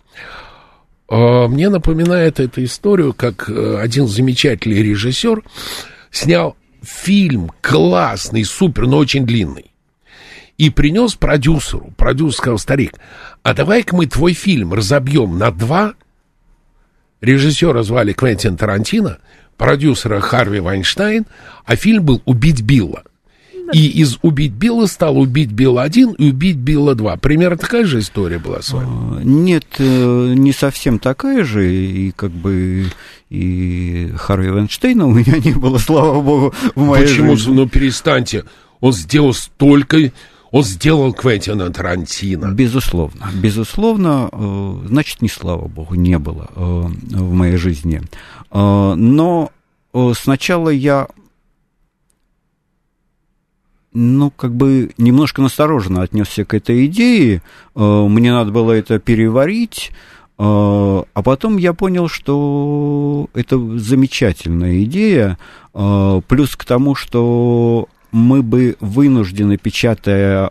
[1.09, 5.43] А, Мне напоминает эту историю, как э, один замечательный режиссер
[6.11, 9.71] снял фильм классный, супер, но очень длинный.
[10.57, 11.91] И принес продюсеру.
[11.97, 12.99] Продюсер сказал, старик,
[13.41, 15.95] а давай-ка мы твой фильм разобьем на два.
[17.21, 19.19] Режиссера звали Квентин Тарантино,
[19.57, 21.25] продюсера Харви Вайнштейн,
[21.65, 23.03] а фильм был «Убить Билла».
[23.71, 27.19] И из «Убить Билла» стал «Убить Билла 1» и «Убить Билла 2».
[27.19, 29.19] Примерно такая же история была с вами.
[29.19, 32.87] Э, Нет, э, не совсем такая же, и как бы
[33.29, 37.35] и Харви Вайнштейна у меня не было, слава богу, в моей Почему?
[37.35, 37.53] жизни.
[37.53, 38.43] Ну, перестаньте.
[38.79, 40.11] Он сделал столько...
[40.51, 42.51] Он сделал Квентина Тарантино.
[42.53, 46.61] Безусловно, безусловно, э, значит, не слава богу, не было э,
[47.15, 48.01] в моей жизни.
[48.51, 49.49] Но
[50.13, 51.07] сначала я,
[53.93, 57.41] ну, как бы немножко настороженно отнесся к этой идее.
[57.75, 59.91] Э, Мне надо было это переварить.
[60.39, 65.37] э, А потом я понял, что это замечательная идея.
[65.73, 70.47] э, Плюс к тому, что мы бы вынуждены, печатая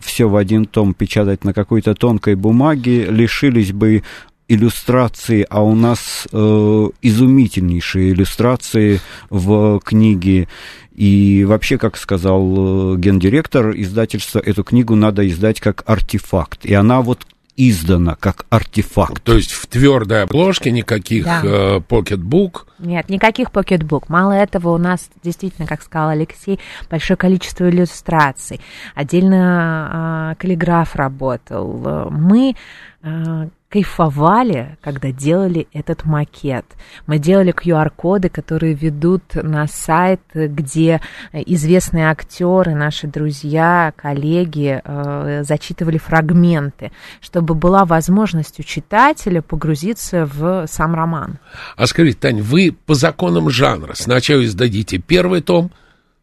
[0.00, 4.02] все в один том, печатать на какой-то тонкой бумаге, лишились бы
[4.48, 10.48] иллюстрации, а у нас э, изумительнейшие иллюстрации в книге.
[10.94, 16.64] И вообще, как сказал э, гендиректор издательства, эту книгу надо издать как артефакт.
[16.64, 17.26] И она вот
[17.58, 19.22] издана как артефакт.
[19.24, 21.40] То есть в твердой обложке никаких Да.
[21.44, 22.68] э, покетбук.
[22.78, 24.08] Нет, никаких покетбук.
[24.08, 28.60] Мало этого, у нас действительно, как сказал Алексей, большое количество иллюстраций.
[28.94, 31.82] Отдельно а, каллиграф работал.
[31.84, 32.54] Э, Мы
[33.02, 36.64] а, кайфовали, когда делали этот макет.
[37.06, 41.00] Мы делали QR-коды, которые ведут на сайт, где
[41.32, 50.66] известные актеры, наши друзья, коллеги э, зачитывали фрагменты, чтобы была возможность у читателя погрузиться в
[50.66, 51.38] сам роман.
[51.76, 55.70] А скажите, Тань, вы по законам жанра сначала издадите первый том,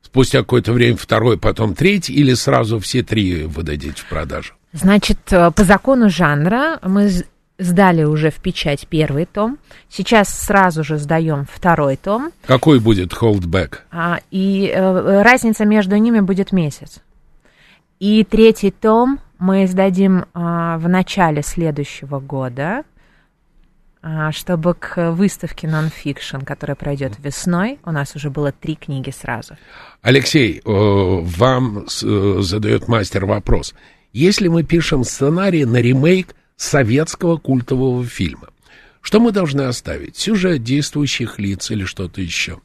[0.02, 4.54] спустя какое-то время второй, потом третий, или сразу все три выдадите в продажу?
[4.76, 7.10] Значит, э, по закону жанра мы
[7.58, 9.58] сдали уже в печать первый том.
[9.90, 12.32] Сейчас сразу же сдаем второй том.
[12.46, 13.80] Какой будет holdback?
[13.92, 17.02] а, и э, разница между ними будет месяц.
[18.00, 22.84] И третий том мы издадим а, в начале следующего года,
[24.02, 29.58] а, чтобы к выставке нонфикшн, которая пройдет весной, у нас уже было три книги сразу.
[30.02, 33.74] Алексей, э, вам э, задает мастер вопрос.
[34.14, 38.50] Если мы пишем сценарий на ремейк советского культового фильма,
[39.02, 40.16] что мы должны оставить?
[40.18, 42.60] Сюжет действующих лиц или что-то еще?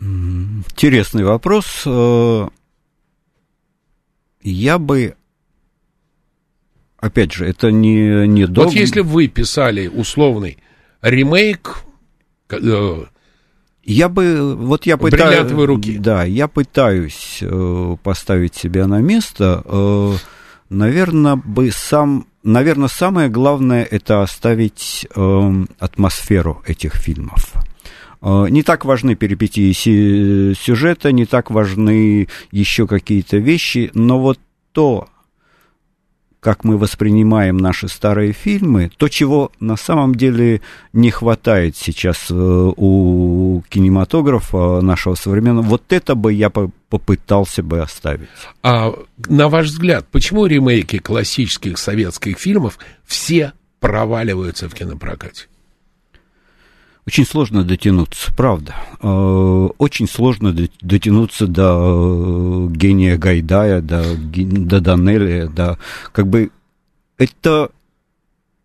[0.00, 1.82] Интересный вопрос.
[1.86, 2.48] Э,
[4.42, 5.14] Я бы,
[6.98, 10.58] опять же, это не, не Вот догм- если бы вы писали условный
[11.00, 11.84] ремейк,
[12.50, 13.04] э,
[13.84, 15.50] Я бы, вот я пытаюсь...
[15.50, 15.96] Руки.
[15.98, 19.62] Да, я пытаюсь э, поставить себя на место.
[19.64, 20.14] Э,
[20.74, 22.26] наверное, бы сам...
[22.42, 27.54] Наверное, самое главное это оставить э, атмосферу этих фильмов.
[28.20, 34.38] Э, Не так важны перипетии си- сюжета, не так важны еще какие-то вещи, но вот
[34.72, 35.08] то,
[36.44, 40.60] как мы воспринимаем наши старые фильмы, то, чего на самом деле
[40.92, 48.28] не хватает сейчас э, у кинематографа нашего современного, вот это бы я попытался бы оставить.
[48.62, 48.92] А
[49.26, 55.46] на ваш взгляд, почему ремейки классических советских фильмов все проваливаются в кинопрокате?
[57.06, 58.74] Очень сложно дотянуться, правда.
[59.02, 65.78] Э, очень сложно дотянуться до э, гения Гайдая, до, до Данелия, до...
[66.12, 66.50] Как бы
[67.18, 67.70] это,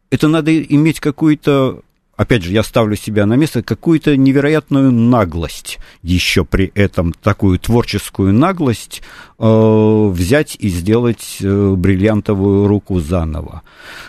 [0.10, 1.82] это надо иметь какую-то
[2.16, 8.34] опять же, я ставлю себя на место, какую-то невероятную наглость, еще при этом такую творческую
[8.34, 9.02] наглость
[9.38, 13.64] э, взять и сделать бриллиантовую руку заново.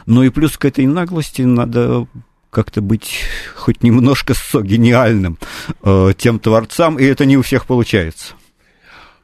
[0.07, 2.07] Ну и плюс к этой наглости надо
[2.51, 3.23] как-то быть
[3.55, 5.39] хоть немножко гениальным
[5.83, 8.35] э, тем творцам, и это не у всех получается.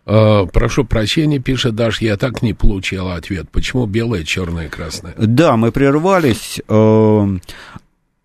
[0.05, 3.51] Uh, прошу прощения, пишет Даш, я так не получила ответ.
[3.51, 5.15] Почему белое, черное красное?
[5.19, 6.61] Да, мы прервались.
[6.69, 7.41] Uh,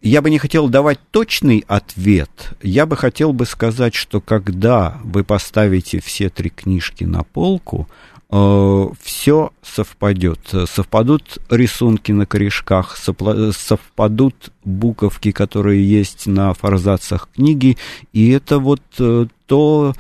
[0.04, 2.54] я бы не хотел давать точный ответ.
[2.62, 8.11] Я бы хотел бы сказать, что когда вы поставите все три книжки на полку, Э,
[8.32, 10.40] все совпадет.
[10.66, 17.78] Совпадут рисунки на корешках, совпадут буковки, которые есть на форзацах книги,
[18.14, 19.94] и это вот э, то,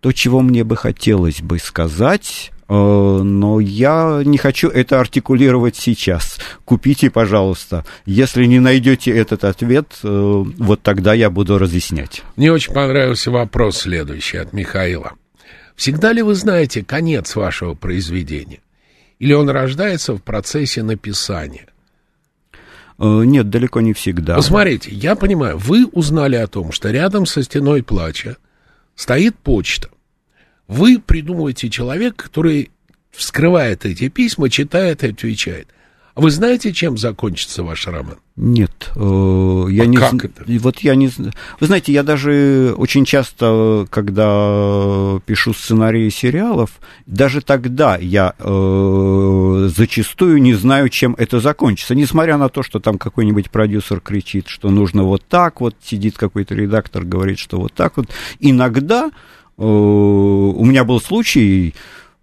[0.00, 6.40] то, чего мне бы хотелось бы сказать, э, но я не хочу это артикулировать сейчас.
[6.64, 7.84] Купите, пожалуйста.
[8.06, 12.24] Если не найдете этот ответ, вот тогда я буду разъяснять.
[12.34, 15.12] Мне очень понравился вопрос следующий от Михаила.
[15.78, 18.58] Всегда ли вы знаете конец вашего произведения?
[19.20, 21.68] Или он рождается в процессе написания?
[22.98, 24.34] Э, нет, далеко не всегда.
[24.34, 28.38] Посмотрите, я понимаю, вы узнали о том, что рядом со стеной плача
[28.96, 29.88] стоит почта.
[30.66, 32.72] Вы придумываете человека, который
[33.12, 35.68] вскрывает эти письма, читает и отвечает.
[36.18, 38.16] Вы знаете, чем закончится ваш роман?
[38.34, 40.42] Нет, э, я а не как это?
[40.58, 47.96] Вот я не Вы знаете, я даже очень часто, когда пишу сценарии сериалов, даже тогда
[47.96, 51.94] я э, зачастую не знаю, чем это закончится.
[51.94, 56.56] Несмотря на то, что там какой-нибудь продюсер кричит, что нужно вот так, вот сидит какой-то
[56.56, 58.08] редактор, говорит, что вот так вот.
[58.40, 59.12] Иногда
[59.56, 61.74] э, у меня был случай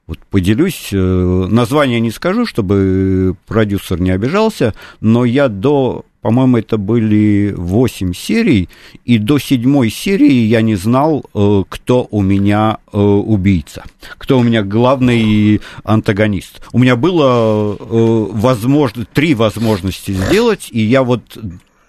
[0.08, 6.78] вот поделюсь, э, название не скажу, чтобы продюсер не обижался, но я до, по-моему, это
[6.78, 8.70] были 8 серий,
[9.04, 13.84] и до седьмой серии я не знал, э, кто у меня э, убийца,
[14.20, 16.62] кто у меня главный антагонист.
[16.72, 21.38] У меня было возможно, три возможности сделать, и я вот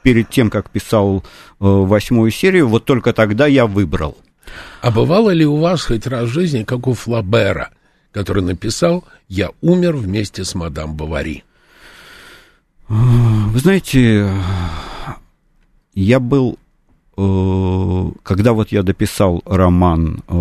[0.03, 1.23] перед тем, как писал
[1.59, 4.17] восьмую серию, вот только тогда я выбрал.
[4.81, 7.71] А бывало ли у вас хоть раз в жизни, как у Флабера,
[8.13, 11.45] который написал «Я умер вместе с мадам Бавари».
[12.89, 14.31] Вы знаете,
[15.95, 16.59] я был,
[17.17, 20.33] э, когда вот я дописал роман э,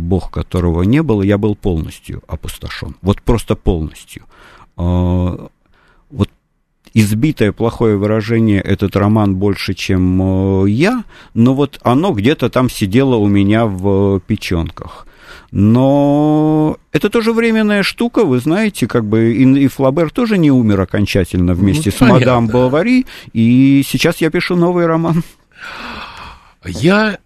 [0.00, 2.96] «Бог, которого не было», я был полностью опустошен.
[3.02, 4.24] Вот просто полностью.
[4.78, 5.48] Э,
[6.10, 6.30] вот
[6.94, 11.04] избитое плохое выражение этот роман больше, чем я,
[11.34, 15.06] но вот оно где-то там сидело у меня в печенках.
[15.50, 20.80] Но это тоже временная штука, вы знаете, как бы и, и Флабер тоже не умер
[20.80, 22.18] окончательно вместе ну, с понятно.
[22.18, 25.24] мадам Бавари, и сейчас я пишу новый роман.
[26.64, 27.18] Я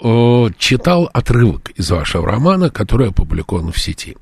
[0.00, 4.16] э, читал отрывок из вашего романа, который опубликован в сети,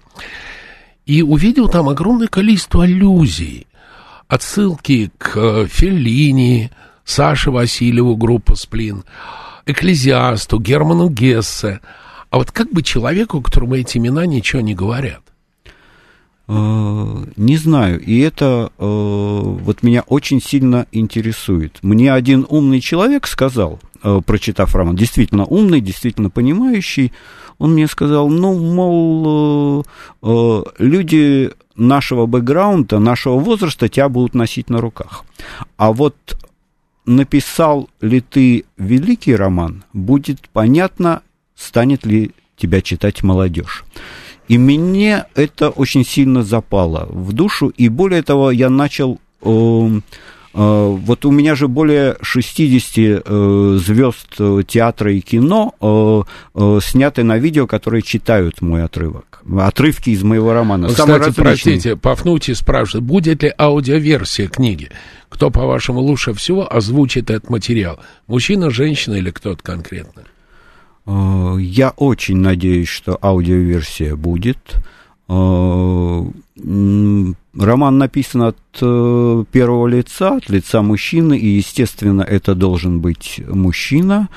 [1.07, 3.66] и увидел там огромное количество аллюзий,
[4.29, 6.70] отсылки к э, Феллини,
[7.05, 9.05] Саше Васильеву, группа «Сплин»,
[9.64, 11.81] Экклезиасту, Герману Гессе–
[12.31, 15.23] а вот как бы человеку, которому эти имена ничего не говорят?
[16.49, 21.79] Э, не знаю, и это э, вот меня очень сильно интересует.
[21.83, 27.12] Мне один умный человек сказал, э, прочитав роман, действительно умный, действительно понимающий,
[27.59, 29.87] он мне сказал, ну, мол,
[30.79, 35.25] люди нашего бэкграунда, нашего возраста тебя будут носить на руках.
[35.79, 36.17] А вот
[37.07, 41.23] написал ли ты великий роман, будет понятно
[41.57, 43.85] станет ли тебя читать молодежь.
[44.49, 49.19] И мне это очень сильно запало в душу, и более того, я начал...
[49.42, 49.99] Э, э,
[50.55, 54.37] вот у меня же более 60 э, звезд
[54.69, 56.23] театра и кино э,
[56.54, 59.42] э, сняты на видео, которые читают мой отрывок.
[59.59, 60.88] Отрывки из моего романа.
[60.88, 64.90] Кстати, простите, Пафнутий спрашивает, будет ли аудиоверсия книги?
[65.29, 67.98] Кто, по-вашему, лучше всего озвучит этот материал?
[68.29, 70.23] Мужчина, женщина или кто-то конкретно?
[71.07, 74.59] Э, я очень надеюсь, что аудиоверсия будет.
[75.29, 76.25] Э,
[77.59, 84.29] Роман написан от э, первого лица, от лица мужчины, и, естественно, это должен быть мужчина.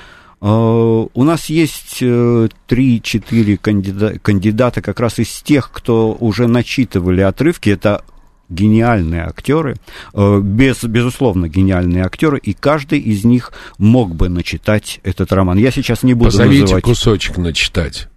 [0.42, 7.70] У нас есть э, 3-4 кандида- кандидата как раз из тех, кто уже начитывали отрывки.
[7.70, 8.06] Это
[8.50, 9.78] гениальные актеры,
[10.14, 15.58] э, без, безусловно, гениальные актеры, и каждый из них мог бы начитать этот роман.
[15.58, 16.84] Я сейчас не буду Позовите называть...
[16.84, 18.08] кусочек начитать.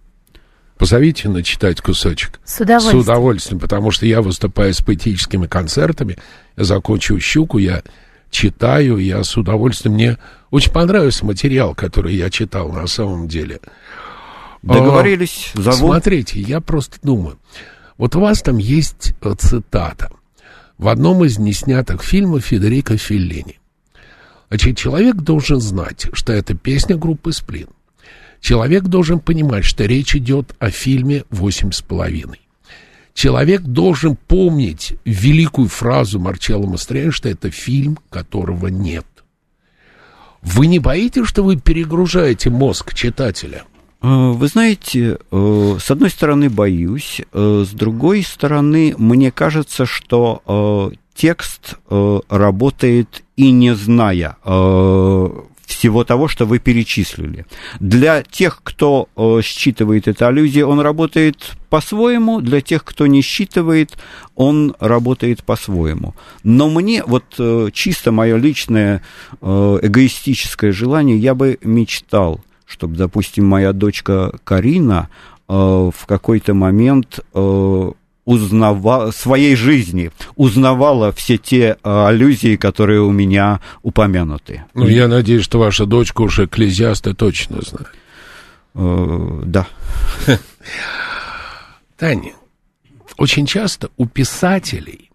[0.77, 2.39] Позовите начитать кусочек.
[2.43, 3.01] С удовольствием.
[3.01, 6.17] С удовольствием, потому что я выступаю с поэтическими концертами,
[6.57, 7.83] я закончу «Щуку», я
[8.31, 9.93] читаю, я с удовольствием...
[9.93, 10.17] Мне
[10.49, 13.59] очень понравился материал, который я читал на самом деле.
[14.63, 15.77] Договорились, А, зову.
[15.77, 17.37] Смотрите, я просто думаю,
[17.97, 20.09] вот у вас там есть э, цитата
[20.77, 23.59] в одном из неснятых фильмов Федерико Феллини.
[24.49, 27.69] Значит, человек должен знать, что это песня группы «Сплин».
[28.39, 32.41] Человек должен понимать, что речь идет о фильме «Восемь с половиной».
[33.13, 39.05] Человек должен помнить великую фразу Марчелло Мастрояна, что это фильм, которого нет.
[40.41, 43.63] Вы не боитесь, что вы перегружаете мозг читателя?
[44.03, 50.91] Э, Вы знаете, э, с одной стороны боюсь, э, с другой стороны мне кажется, что
[51.15, 54.35] текст работает и не зная
[55.65, 57.45] всего того, что вы перечислили.
[57.79, 59.07] Для тех, кто
[59.43, 63.97] считывает это аллюзия, он работает по-своему, для тех, кто не считывает,
[64.35, 66.15] он работает по-своему.
[66.43, 67.39] Но мне, вот
[67.73, 69.03] чисто мое личное
[69.41, 72.41] эгоистическое желание, я бы мечтал,
[72.73, 75.09] чтобы, допустим, моя дочка Карина
[75.47, 77.91] э, в какой-то момент э,
[78.25, 84.63] узнавала своей жизни, узнавала все те э, аллюзии, которые у меня упомянуты.
[84.73, 87.93] Ну, я надеюсь, что ваша дочка уже экклезиаста точно знает.
[88.73, 89.67] Э, да.
[91.97, 92.33] Таня,
[93.17, 95.11] очень часто у писателей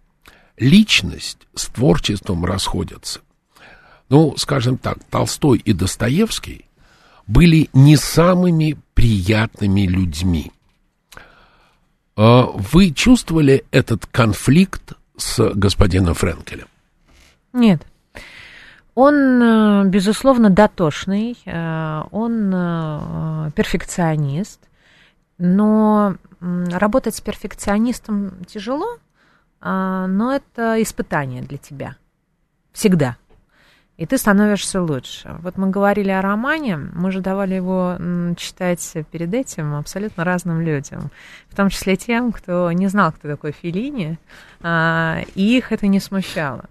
[0.56, 3.20] личность с творчеством расходятся.
[4.10, 6.67] Ну, скажем так, Толстой и Достоевский
[7.28, 10.50] были не самыми приятными людьми.
[12.16, 16.66] А Вы чувствовали этот конфликт с господином Френкелем?
[17.52, 17.86] Нет.
[18.94, 24.60] Он, э, безусловно, дотошный, э, он э, перфекционист,
[25.38, 28.98] но работать с перфекционистом тяжело,
[29.60, 31.96] а, но это испытание для тебя.
[32.72, 33.16] Всегда.
[33.98, 35.36] И ты становишься лучше.
[35.42, 37.98] Вот мы говорили о романе, мы же давали его
[38.36, 41.10] читать перед этим абсолютно разным людям,
[41.48, 44.18] в том числе тем, кто не знал, кто такой Филини,
[44.62, 46.66] а, и их это не смущало.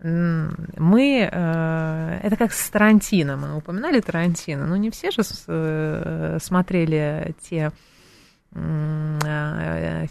[0.00, 7.34] Мы, э, это как с Тарантино, мы упоминали Тарантино, но не все же э, смотрели
[7.40, 7.70] те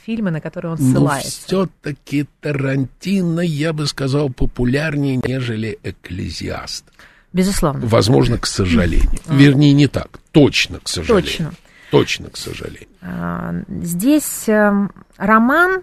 [0.06, 1.30] фильмы, на которые он Ну, ссылается.
[1.48, 6.86] все-таки Тарантино, я бы сказал, популярнее, нежели Экклезиаст.
[7.32, 7.86] Безусловно.
[7.88, 9.10] Возможно, к сожалению.
[9.28, 10.20] Вернее, не так.
[10.32, 11.24] Точно, к сожалению.
[11.24, 11.52] Точно.
[11.92, 12.88] Точно, к сожалению.
[13.02, 15.82] А, Здесь эм, роман,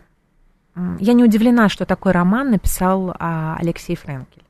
[0.98, 4.42] я не удивлена, что такой роман написал а, Алексей Френкель.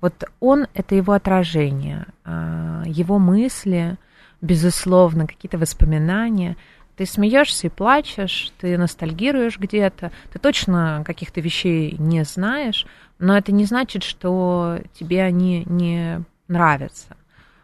[0.00, 3.96] Вот он— это его отражение, а, его мысли,
[4.40, 6.56] безусловно, какие-то воспоминания.
[6.98, 12.86] Ты смеешься и плачешь, ты ностальгируешь где-то, ты точно каких-то вещей не знаешь,
[13.20, 17.16] но это не значит, что тебе они не нравятся.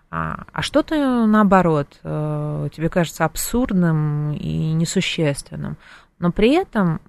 [0.09, 5.79] А, а что-то, наоборот, э, тебе кажется абсурдным и несущественным.
[6.21, 7.01] Но при этом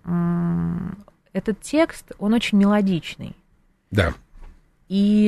[1.31, 3.35] этот текст, он очень мелодичный.
[3.91, 4.15] Да,
[4.87, 5.25] И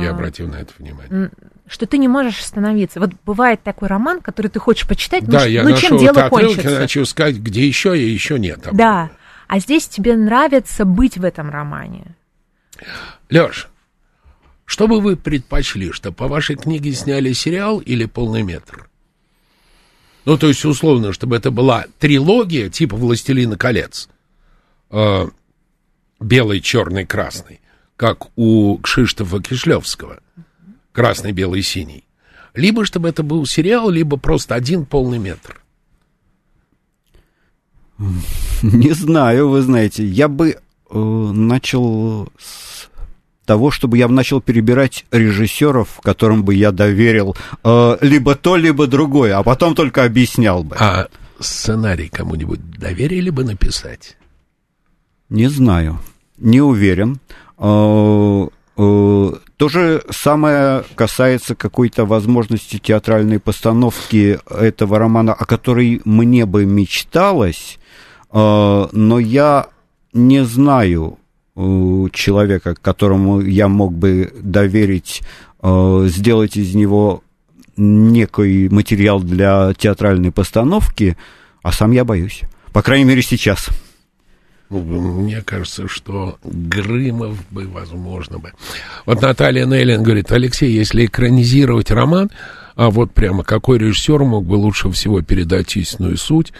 [0.00, 1.30] я обратил на это внимание.
[1.66, 2.98] что ты не можешь остановиться.
[3.00, 5.98] Вот бывает такой роман, который ты хочешь почитать, ну, Да, ш- я ну нашел чем
[5.98, 6.78] дело отрывок, кончится?
[6.80, 8.66] начал искать, где еще и еще нет.
[8.66, 9.10] об Да.
[9.48, 12.14] А здесь тебе нравится быть в этом романе.
[13.28, 13.68] Леш,
[14.64, 18.88] что бы вы предпочли, что по вашей книге сняли сериал или полный метр?
[20.24, 24.08] Ну, то есть, условно, чтобы это была трилогия типа «Властелина колец».
[24.90, 25.26] Э,
[26.20, 27.60] белый, черный, красный.
[27.98, 30.20] Как у Кшиштофа Кишлевского.
[30.92, 32.04] Красный, белый, синий.
[32.54, 35.60] Либо чтобы это был сериал, либо просто один полный метр.
[38.62, 42.88] Не знаю, вы знаете, я бы э, начал с
[43.44, 49.36] того, чтобы я начал перебирать режиссеров, которым бы я доверил э, либо то, либо другое,
[49.36, 50.76] а потом только объяснял бы.
[50.78, 51.08] А
[51.40, 54.16] сценарий кому-нибудь доверили бы написать?
[55.30, 55.98] Не знаю,
[56.36, 57.18] не уверен.
[57.58, 58.46] Э,
[58.76, 66.64] э, То же самое касается какой-то возможности театральной постановки этого романа, о которой мне бы
[66.64, 67.78] мечталось,
[68.30, 69.66] э, но я
[70.12, 71.18] не знаю
[72.12, 75.22] человека, которому я мог бы доверить
[75.60, 77.24] сделать из него
[77.76, 81.16] некий материал для театральной постановки,
[81.64, 82.42] а сам я боюсь.
[82.72, 83.70] По крайней мере, сейчас.
[84.70, 88.52] Мне кажется, что Грымов бы, возможно бы.
[89.06, 92.30] Вот Наталья Нейлин говорит, Алексей, если экранизировать роман,
[92.76, 96.52] а вот прямо какой режиссер мог бы лучше всего передать истинную суть,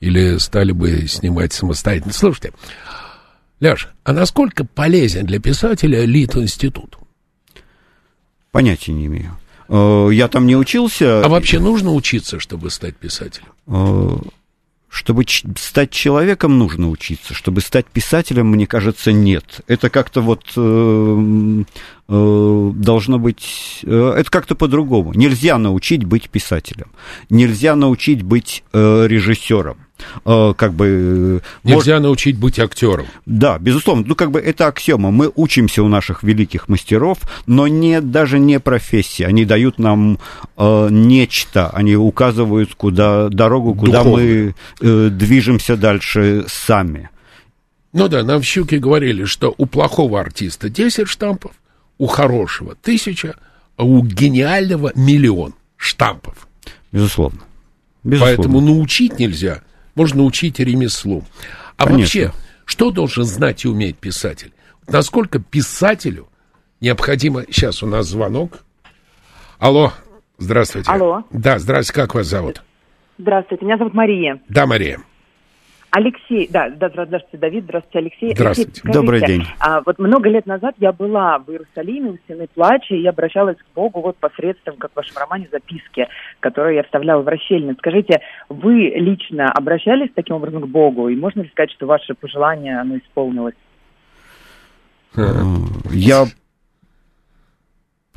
[0.00, 2.12] или стали бы снимать самостоятельно.
[2.12, 2.52] Слушайте,
[3.60, 6.96] Ляш, а насколько полезен для писателя Лит-институт?
[8.52, 9.36] Понятия не имею.
[9.68, 11.24] Э, Я там не учился.
[11.24, 13.48] А вообще нужно учиться, чтобы стать писателем?
[14.88, 15.24] Чтобы
[15.58, 17.34] стать человеком, нужно учиться.
[17.34, 19.60] Чтобы стать писателем, мне кажется, нет.
[19.66, 21.64] Это как-то вот э,
[22.08, 23.80] э, должно быть...
[23.84, 25.12] э, Это как-то по-другому.
[25.12, 26.90] Нельзя научить быть писателем.
[27.28, 29.87] Нельзя научить быть э, режиссером.
[30.24, 30.86] Э, Как бы...
[30.86, 33.06] э, может- Нельзя научить быть актером.
[33.26, 34.04] Да, безусловно.
[34.06, 35.10] Ну, как бы это аксиома.
[35.10, 39.22] Мы учимся у наших великих мастеров, но не, даже не профессии.
[39.24, 40.18] Они дают нам
[40.56, 41.70] э, нечто.
[41.70, 47.10] Они указывают куда, дорогу, куда мы э, движемся дальше сами.
[47.92, 51.52] Ну да, нам в «Щуке» говорили, что у плохого артиста 10 штампов,
[51.96, 53.34] у хорошего тысяча,
[53.76, 56.46] а у гениального миллион штампов.
[56.92, 57.40] Безусловно.
[58.04, 58.36] Безусловно.
[58.36, 59.62] Поэтому научить нельзя,
[59.98, 61.24] можно научить ремеслу.
[61.76, 61.98] А Конечно.
[61.98, 62.32] вообще,
[62.64, 64.52] что должен знать и уметь писатель?
[64.86, 66.28] Насколько писателю
[66.80, 67.42] необходимо...
[67.50, 68.60] Сейчас у нас звонок.
[69.58, 69.92] Алло,
[70.38, 70.90] здравствуйте.
[70.90, 71.24] Алло.
[71.32, 72.62] Да, здравствуйте, как вас зовут?
[73.18, 74.40] Здравствуйте, меня зовут Мария.
[74.48, 75.00] Да, Мария.
[75.90, 78.34] Алексей, да, да, здра- здравствуйте, Давид, здравствуйте, Алексей.
[78.34, 78.70] Здравствуйте.
[78.70, 79.44] Алексей, скажите, Добрый день.
[79.58, 83.56] А, вот много лет назад я была в Иерусалиме у Стены Плача, и я обращалась
[83.56, 86.06] к Богу вот посредством, как в вашем романе, записки,
[86.40, 87.74] которые я вставляла в расщелины.
[87.78, 88.20] Скажите,
[88.50, 92.98] вы лично обращались таким образом к Богу, и можно ли сказать, что ваше пожелание, оно
[92.98, 93.54] исполнилось?
[95.16, 95.22] Э,
[95.90, 96.26] Я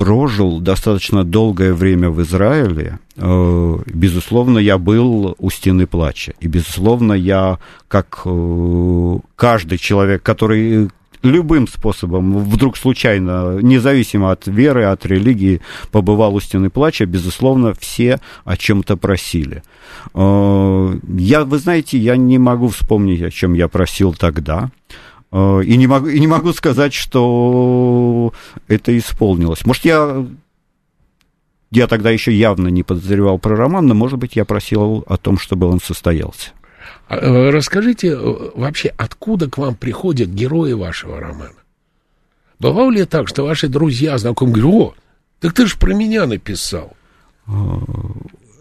[0.01, 2.97] прожил достаточно долгое время в Израиле.
[3.17, 6.33] Э, Безусловно, я был у стены плача.
[6.39, 10.89] И, безусловно, я, как э, каждый человек, который
[11.21, 18.19] любым способом, вдруг случайно, независимо от веры, от религии, побывал у стены плача, безусловно, все
[18.43, 19.61] о чем-то просили.
[20.15, 24.71] Э, Я, вы знаете, я не могу вспомнить, о чем я просил тогда.
[25.31, 28.33] Э, И не могу, и не могу сказать, что
[28.67, 29.65] это исполнилось.
[29.65, 30.25] Может, я,
[31.71, 35.37] я тогда еще явно не подозревал про роман, но, может быть, я просил о том,
[35.37, 36.51] чтобы он состоялся.
[37.07, 41.53] А, э, Расскажите э, вообще, откуда к вам приходят герои вашего романа?
[42.59, 44.93] Бывало ли так, что ваши друзья, знакомые, говорят, о,
[45.39, 46.93] так ты же про меня написал.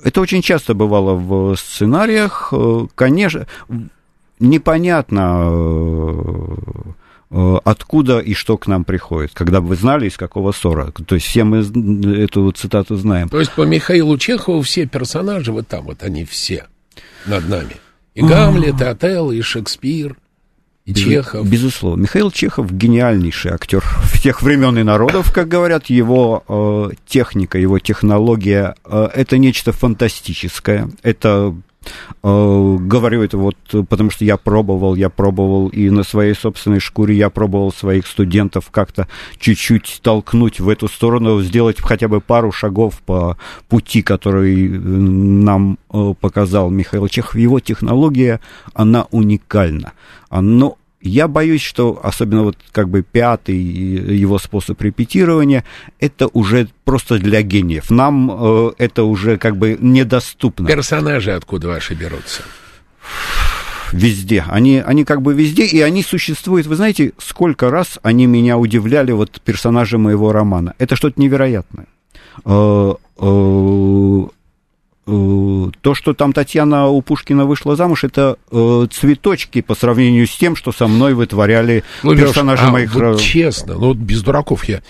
[0.02, 2.50] Это очень часто бывало в сценариях.
[2.94, 3.46] Конечно,
[4.40, 6.56] непонятно, э,
[7.30, 10.90] э, откуда и что к нам приходит, когда бы вы знали, из какого ссора.
[10.90, 13.28] То есть все мы эту цитату знаем.
[13.28, 16.66] То есть по Михаилу Чехову все персонажи, вот там вот они все
[17.26, 17.76] над нами.
[18.14, 20.16] И Гамлет, и Отелло, и Шекспир,
[20.84, 21.48] и Чехов.
[21.48, 22.02] Безусловно.
[22.02, 25.86] Михаил Чехов гениальнейший актер всех времен и народов, как говорят.
[25.86, 30.90] Его э, техника, его технология э, это нечто фантастическое.
[31.02, 31.54] Это
[32.22, 33.56] говорю это вот
[33.88, 38.70] потому что я пробовал, я пробовал и на своей собственной шкуре, я пробовал своих студентов
[38.70, 39.08] как-то
[39.38, 43.36] чуть-чуть толкнуть в эту сторону, сделать хотя бы пару шагов по
[43.68, 47.36] пути, который э, нам э, показал Михаил Чехов.
[47.36, 48.40] Его технология,
[48.74, 49.92] она уникальна.
[50.30, 55.64] Но я боюсь, что особенно вот как бы пятый его способ репетирования,
[55.98, 57.90] это уже просто для гениев.
[57.90, 60.68] Нам э, это уже как бы недоступно.
[60.68, 62.42] Персонажи откуда ваши берутся?
[63.92, 64.44] Везде.
[64.48, 66.66] Они, они как бы везде, и они существуют.
[66.66, 70.74] Вы знаете, сколько раз они меня удивляли, вот персонажи моего романа.
[70.78, 71.86] Это что-то невероятное.
[75.10, 79.74] Э, э, э, То, что там Татьяна у Пушкина вышла замуж, это э, цветочки по
[79.74, 82.94] сравнению с тем, что со мной вытворяли Ну, персонажи а моих...
[82.94, 84.82] вот ро- честно, ну вот без дураков я...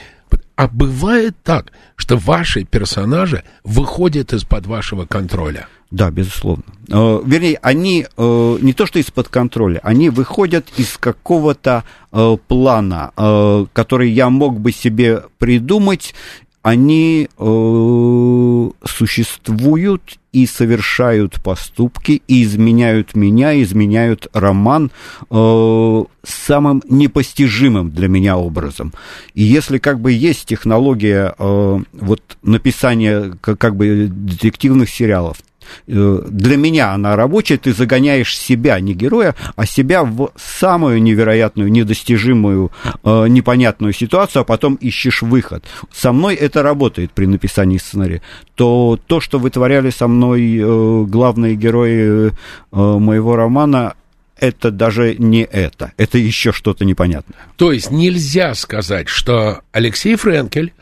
[0.56, 5.66] А бывает так, что ваши персонажи выходят из-под вашего контроля?
[5.90, 6.64] Да, безусловно.
[6.88, 13.10] Э, Вернее, они э, не то что из-под контроля, они выходят из какого-то э, плана,
[13.16, 16.14] э, который я мог бы себе придумать.
[16.62, 24.90] Они э, существуют и совершают поступки, и изменяют меня, изменяют роман
[25.30, 28.92] э, самым непостижимым для меня образом.
[29.34, 35.38] И если как бы есть технология э, вот написания как, как бы детективных сериалов,
[35.86, 42.70] для меня она рабочая, ты загоняешь себя, не героя, а себя в самую невероятную, недостижимую,
[43.04, 45.64] э, непонятную ситуацию, а потом ищешь выход.
[45.92, 48.22] Со мной это работает при написании сценария.
[48.54, 52.32] То, то что вытворяли со мной э, главные герои
[52.70, 53.94] моего романа,
[54.40, 57.38] это даже не это, это еще что-то непонятное.
[57.56, 60.72] То есть нельзя сказать, что Алексей Френкель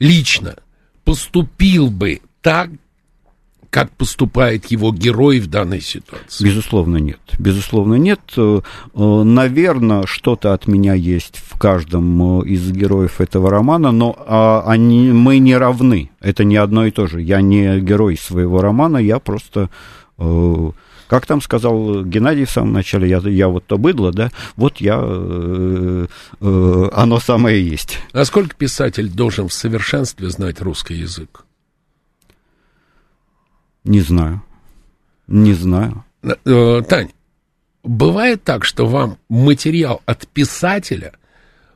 [0.00, 0.56] лично
[1.04, 2.70] поступил бы так,
[3.70, 6.44] как поступает его герой в данной ситуации?
[6.44, 7.20] Безусловно, нет.
[7.38, 8.20] Безусловно, нет.
[8.36, 8.60] Э,
[8.94, 14.64] э, Наверное, что-то от меня есть в каждом э, из героев этого романа, но а,
[14.66, 16.10] они, мы не равны.
[16.20, 17.20] Это не одно и то же.
[17.20, 19.70] Я не герой своего романа, я просто
[21.10, 25.00] как там сказал Геннадий в самом начале, я, я вот то быдло, да, вот я,
[25.02, 26.06] э,
[26.40, 27.98] э, оно самое есть.
[28.12, 31.44] А сколько писатель должен в совершенстве знать русский язык?
[33.84, 34.42] Не знаю.
[35.26, 36.04] Не знаю.
[36.22, 37.10] Э, Тань,
[37.82, 41.12] бывает так, что вам материал от писателя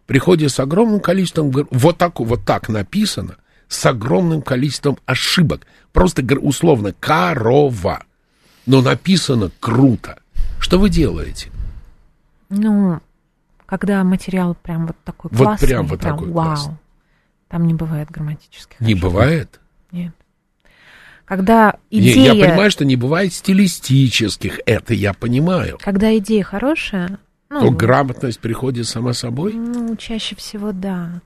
[0.07, 3.37] приходит с огромным количеством, вот так, вот так написано,
[3.69, 5.67] с огромным количеством ошибок.
[5.93, 8.05] Просто условно корова
[8.67, 10.19] но написано круто.
[10.61, 11.51] Что вы делаете?
[12.49, 13.01] Ну,
[13.67, 16.77] когда материал прям вот такой вот классный, прям вот прям, такой вау, классный.
[17.49, 19.03] там не бывает грамматических Не ошибок.
[19.03, 19.61] бывает?
[19.91, 20.15] Нет.
[21.25, 22.33] Когда идея...
[22.33, 25.79] Не, я понимаю, что не бывает стилистических, это я понимаю.
[25.83, 27.19] Когда идея хорошая...
[27.51, 29.53] Ну, то грамотность приходит сама собой?
[29.53, 31.21] Ну, чаще всего да.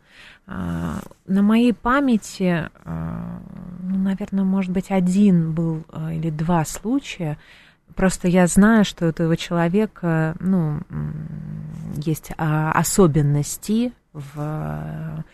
[0.46, 3.40] А, на моей памяти, а,
[3.82, 7.38] ну, наверное, может быть, один был а, или два случая.
[7.94, 10.80] Просто я знаю, что у этого человека, ну,
[11.96, 15.24] есть особенности в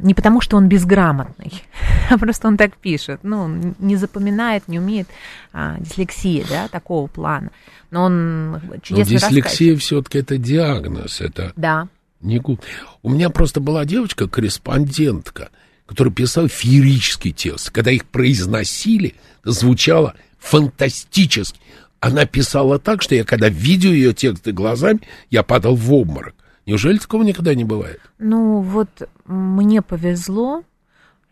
[0.00, 1.52] не потому, что он безграмотный,
[2.10, 3.20] а просто он так пишет.
[3.22, 5.08] Ну, не запоминает, не умеет.
[5.52, 7.50] А, дислексия, да, такого плана.
[7.90, 11.88] Но он чудесно Но дислексия все-таки это диагноз, это да.
[12.20, 12.60] Не губ.
[13.02, 15.50] У меня просто была девочка-корреспондентка,
[15.86, 17.70] которая писала феерический текст.
[17.70, 19.14] Когда их произносили,
[19.44, 21.60] звучало фантастически.
[22.00, 25.00] Она писала так, что я, когда видел ее тексты глазами,
[25.30, 26.34] я падал в обморок.
[26.68, 27.98] Неужели такого никогда не бывает?
[28.18, 30.64] Ну, вот мне повезло,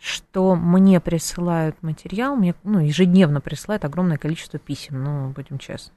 [0.01, 5.93] что мне присылают материал, мне ну, ежедневно присылают огромное количество писем, ну, будем честны.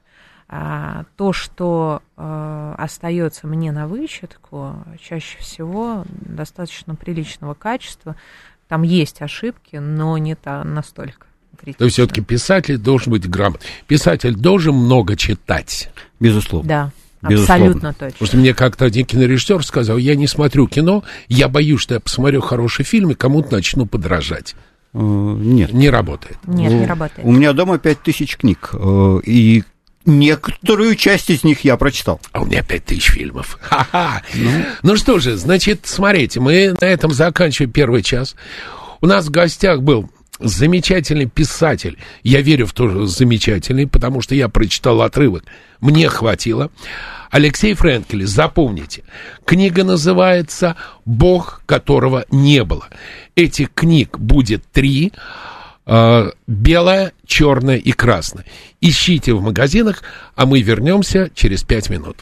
[0.46, 8.16] А, то, что а, остается мне на вычетку, чаще всего достаточно приличного качества.
[8.68, 11.28] Там есть ошибки, но не та, настолько.
[11.56, 11.78] Критично.
[11.78, 13.66] То есть все-таки писатель должен быть грамотный.
[13.86, 15.90] Писатель должен много читать.
[16.18, 16.68] Безусловно.
[16.68, 16.90] Да.
[17.22, 17.66] Безусловно.
[17.66, 18.12] Абсолютно точно.
[18.12, 22.00] Потому что мне как-то один кинорежиссер сказал, я не смотрю кино, я боюсь, что я
[22.00, 24.54] посмотрю хороший фильм и кому-то начну подражать.
[24.94, 25.72] Э, нет.
[25.72, 26.38] Не работает.
[26.46, 27.26] Нет, не работает.
[27.26, 29.64] У меня дома пять тысяч книг, э, и
[30.06, 32.20] Некоторую часть из них я прочитал.
[32.32, 33.58] А у меня пять тысяч фильмов.
[33.62, 34.22] Ха-ха.
[34.34, 34.50] Ну.
[34.82, 38.34] ну что же, значит, смотрите, мы на этом заканчиваем первый час.
[39.02, 40.10] У нас в гостях был
[40.40, 41.98] замечательный писатель.
[42.22, 45.44] Я верю в то, что замечательный, потому что я прочитал отрывок.
[45.80, 46.70] Мне хватило.
[47.30, 49.04] Алексей Френкель, запомните,
[49.44, 52.88] книга называется «Бог, которого не было».
[53.36, 55.12] Этих книг будет три.
[55.86, 58.44] Э, белое, черное и красное.
[58.80, 60.02] Ищите в магазинах,
[60.34, 62.18] а мы вернемся через пять минут.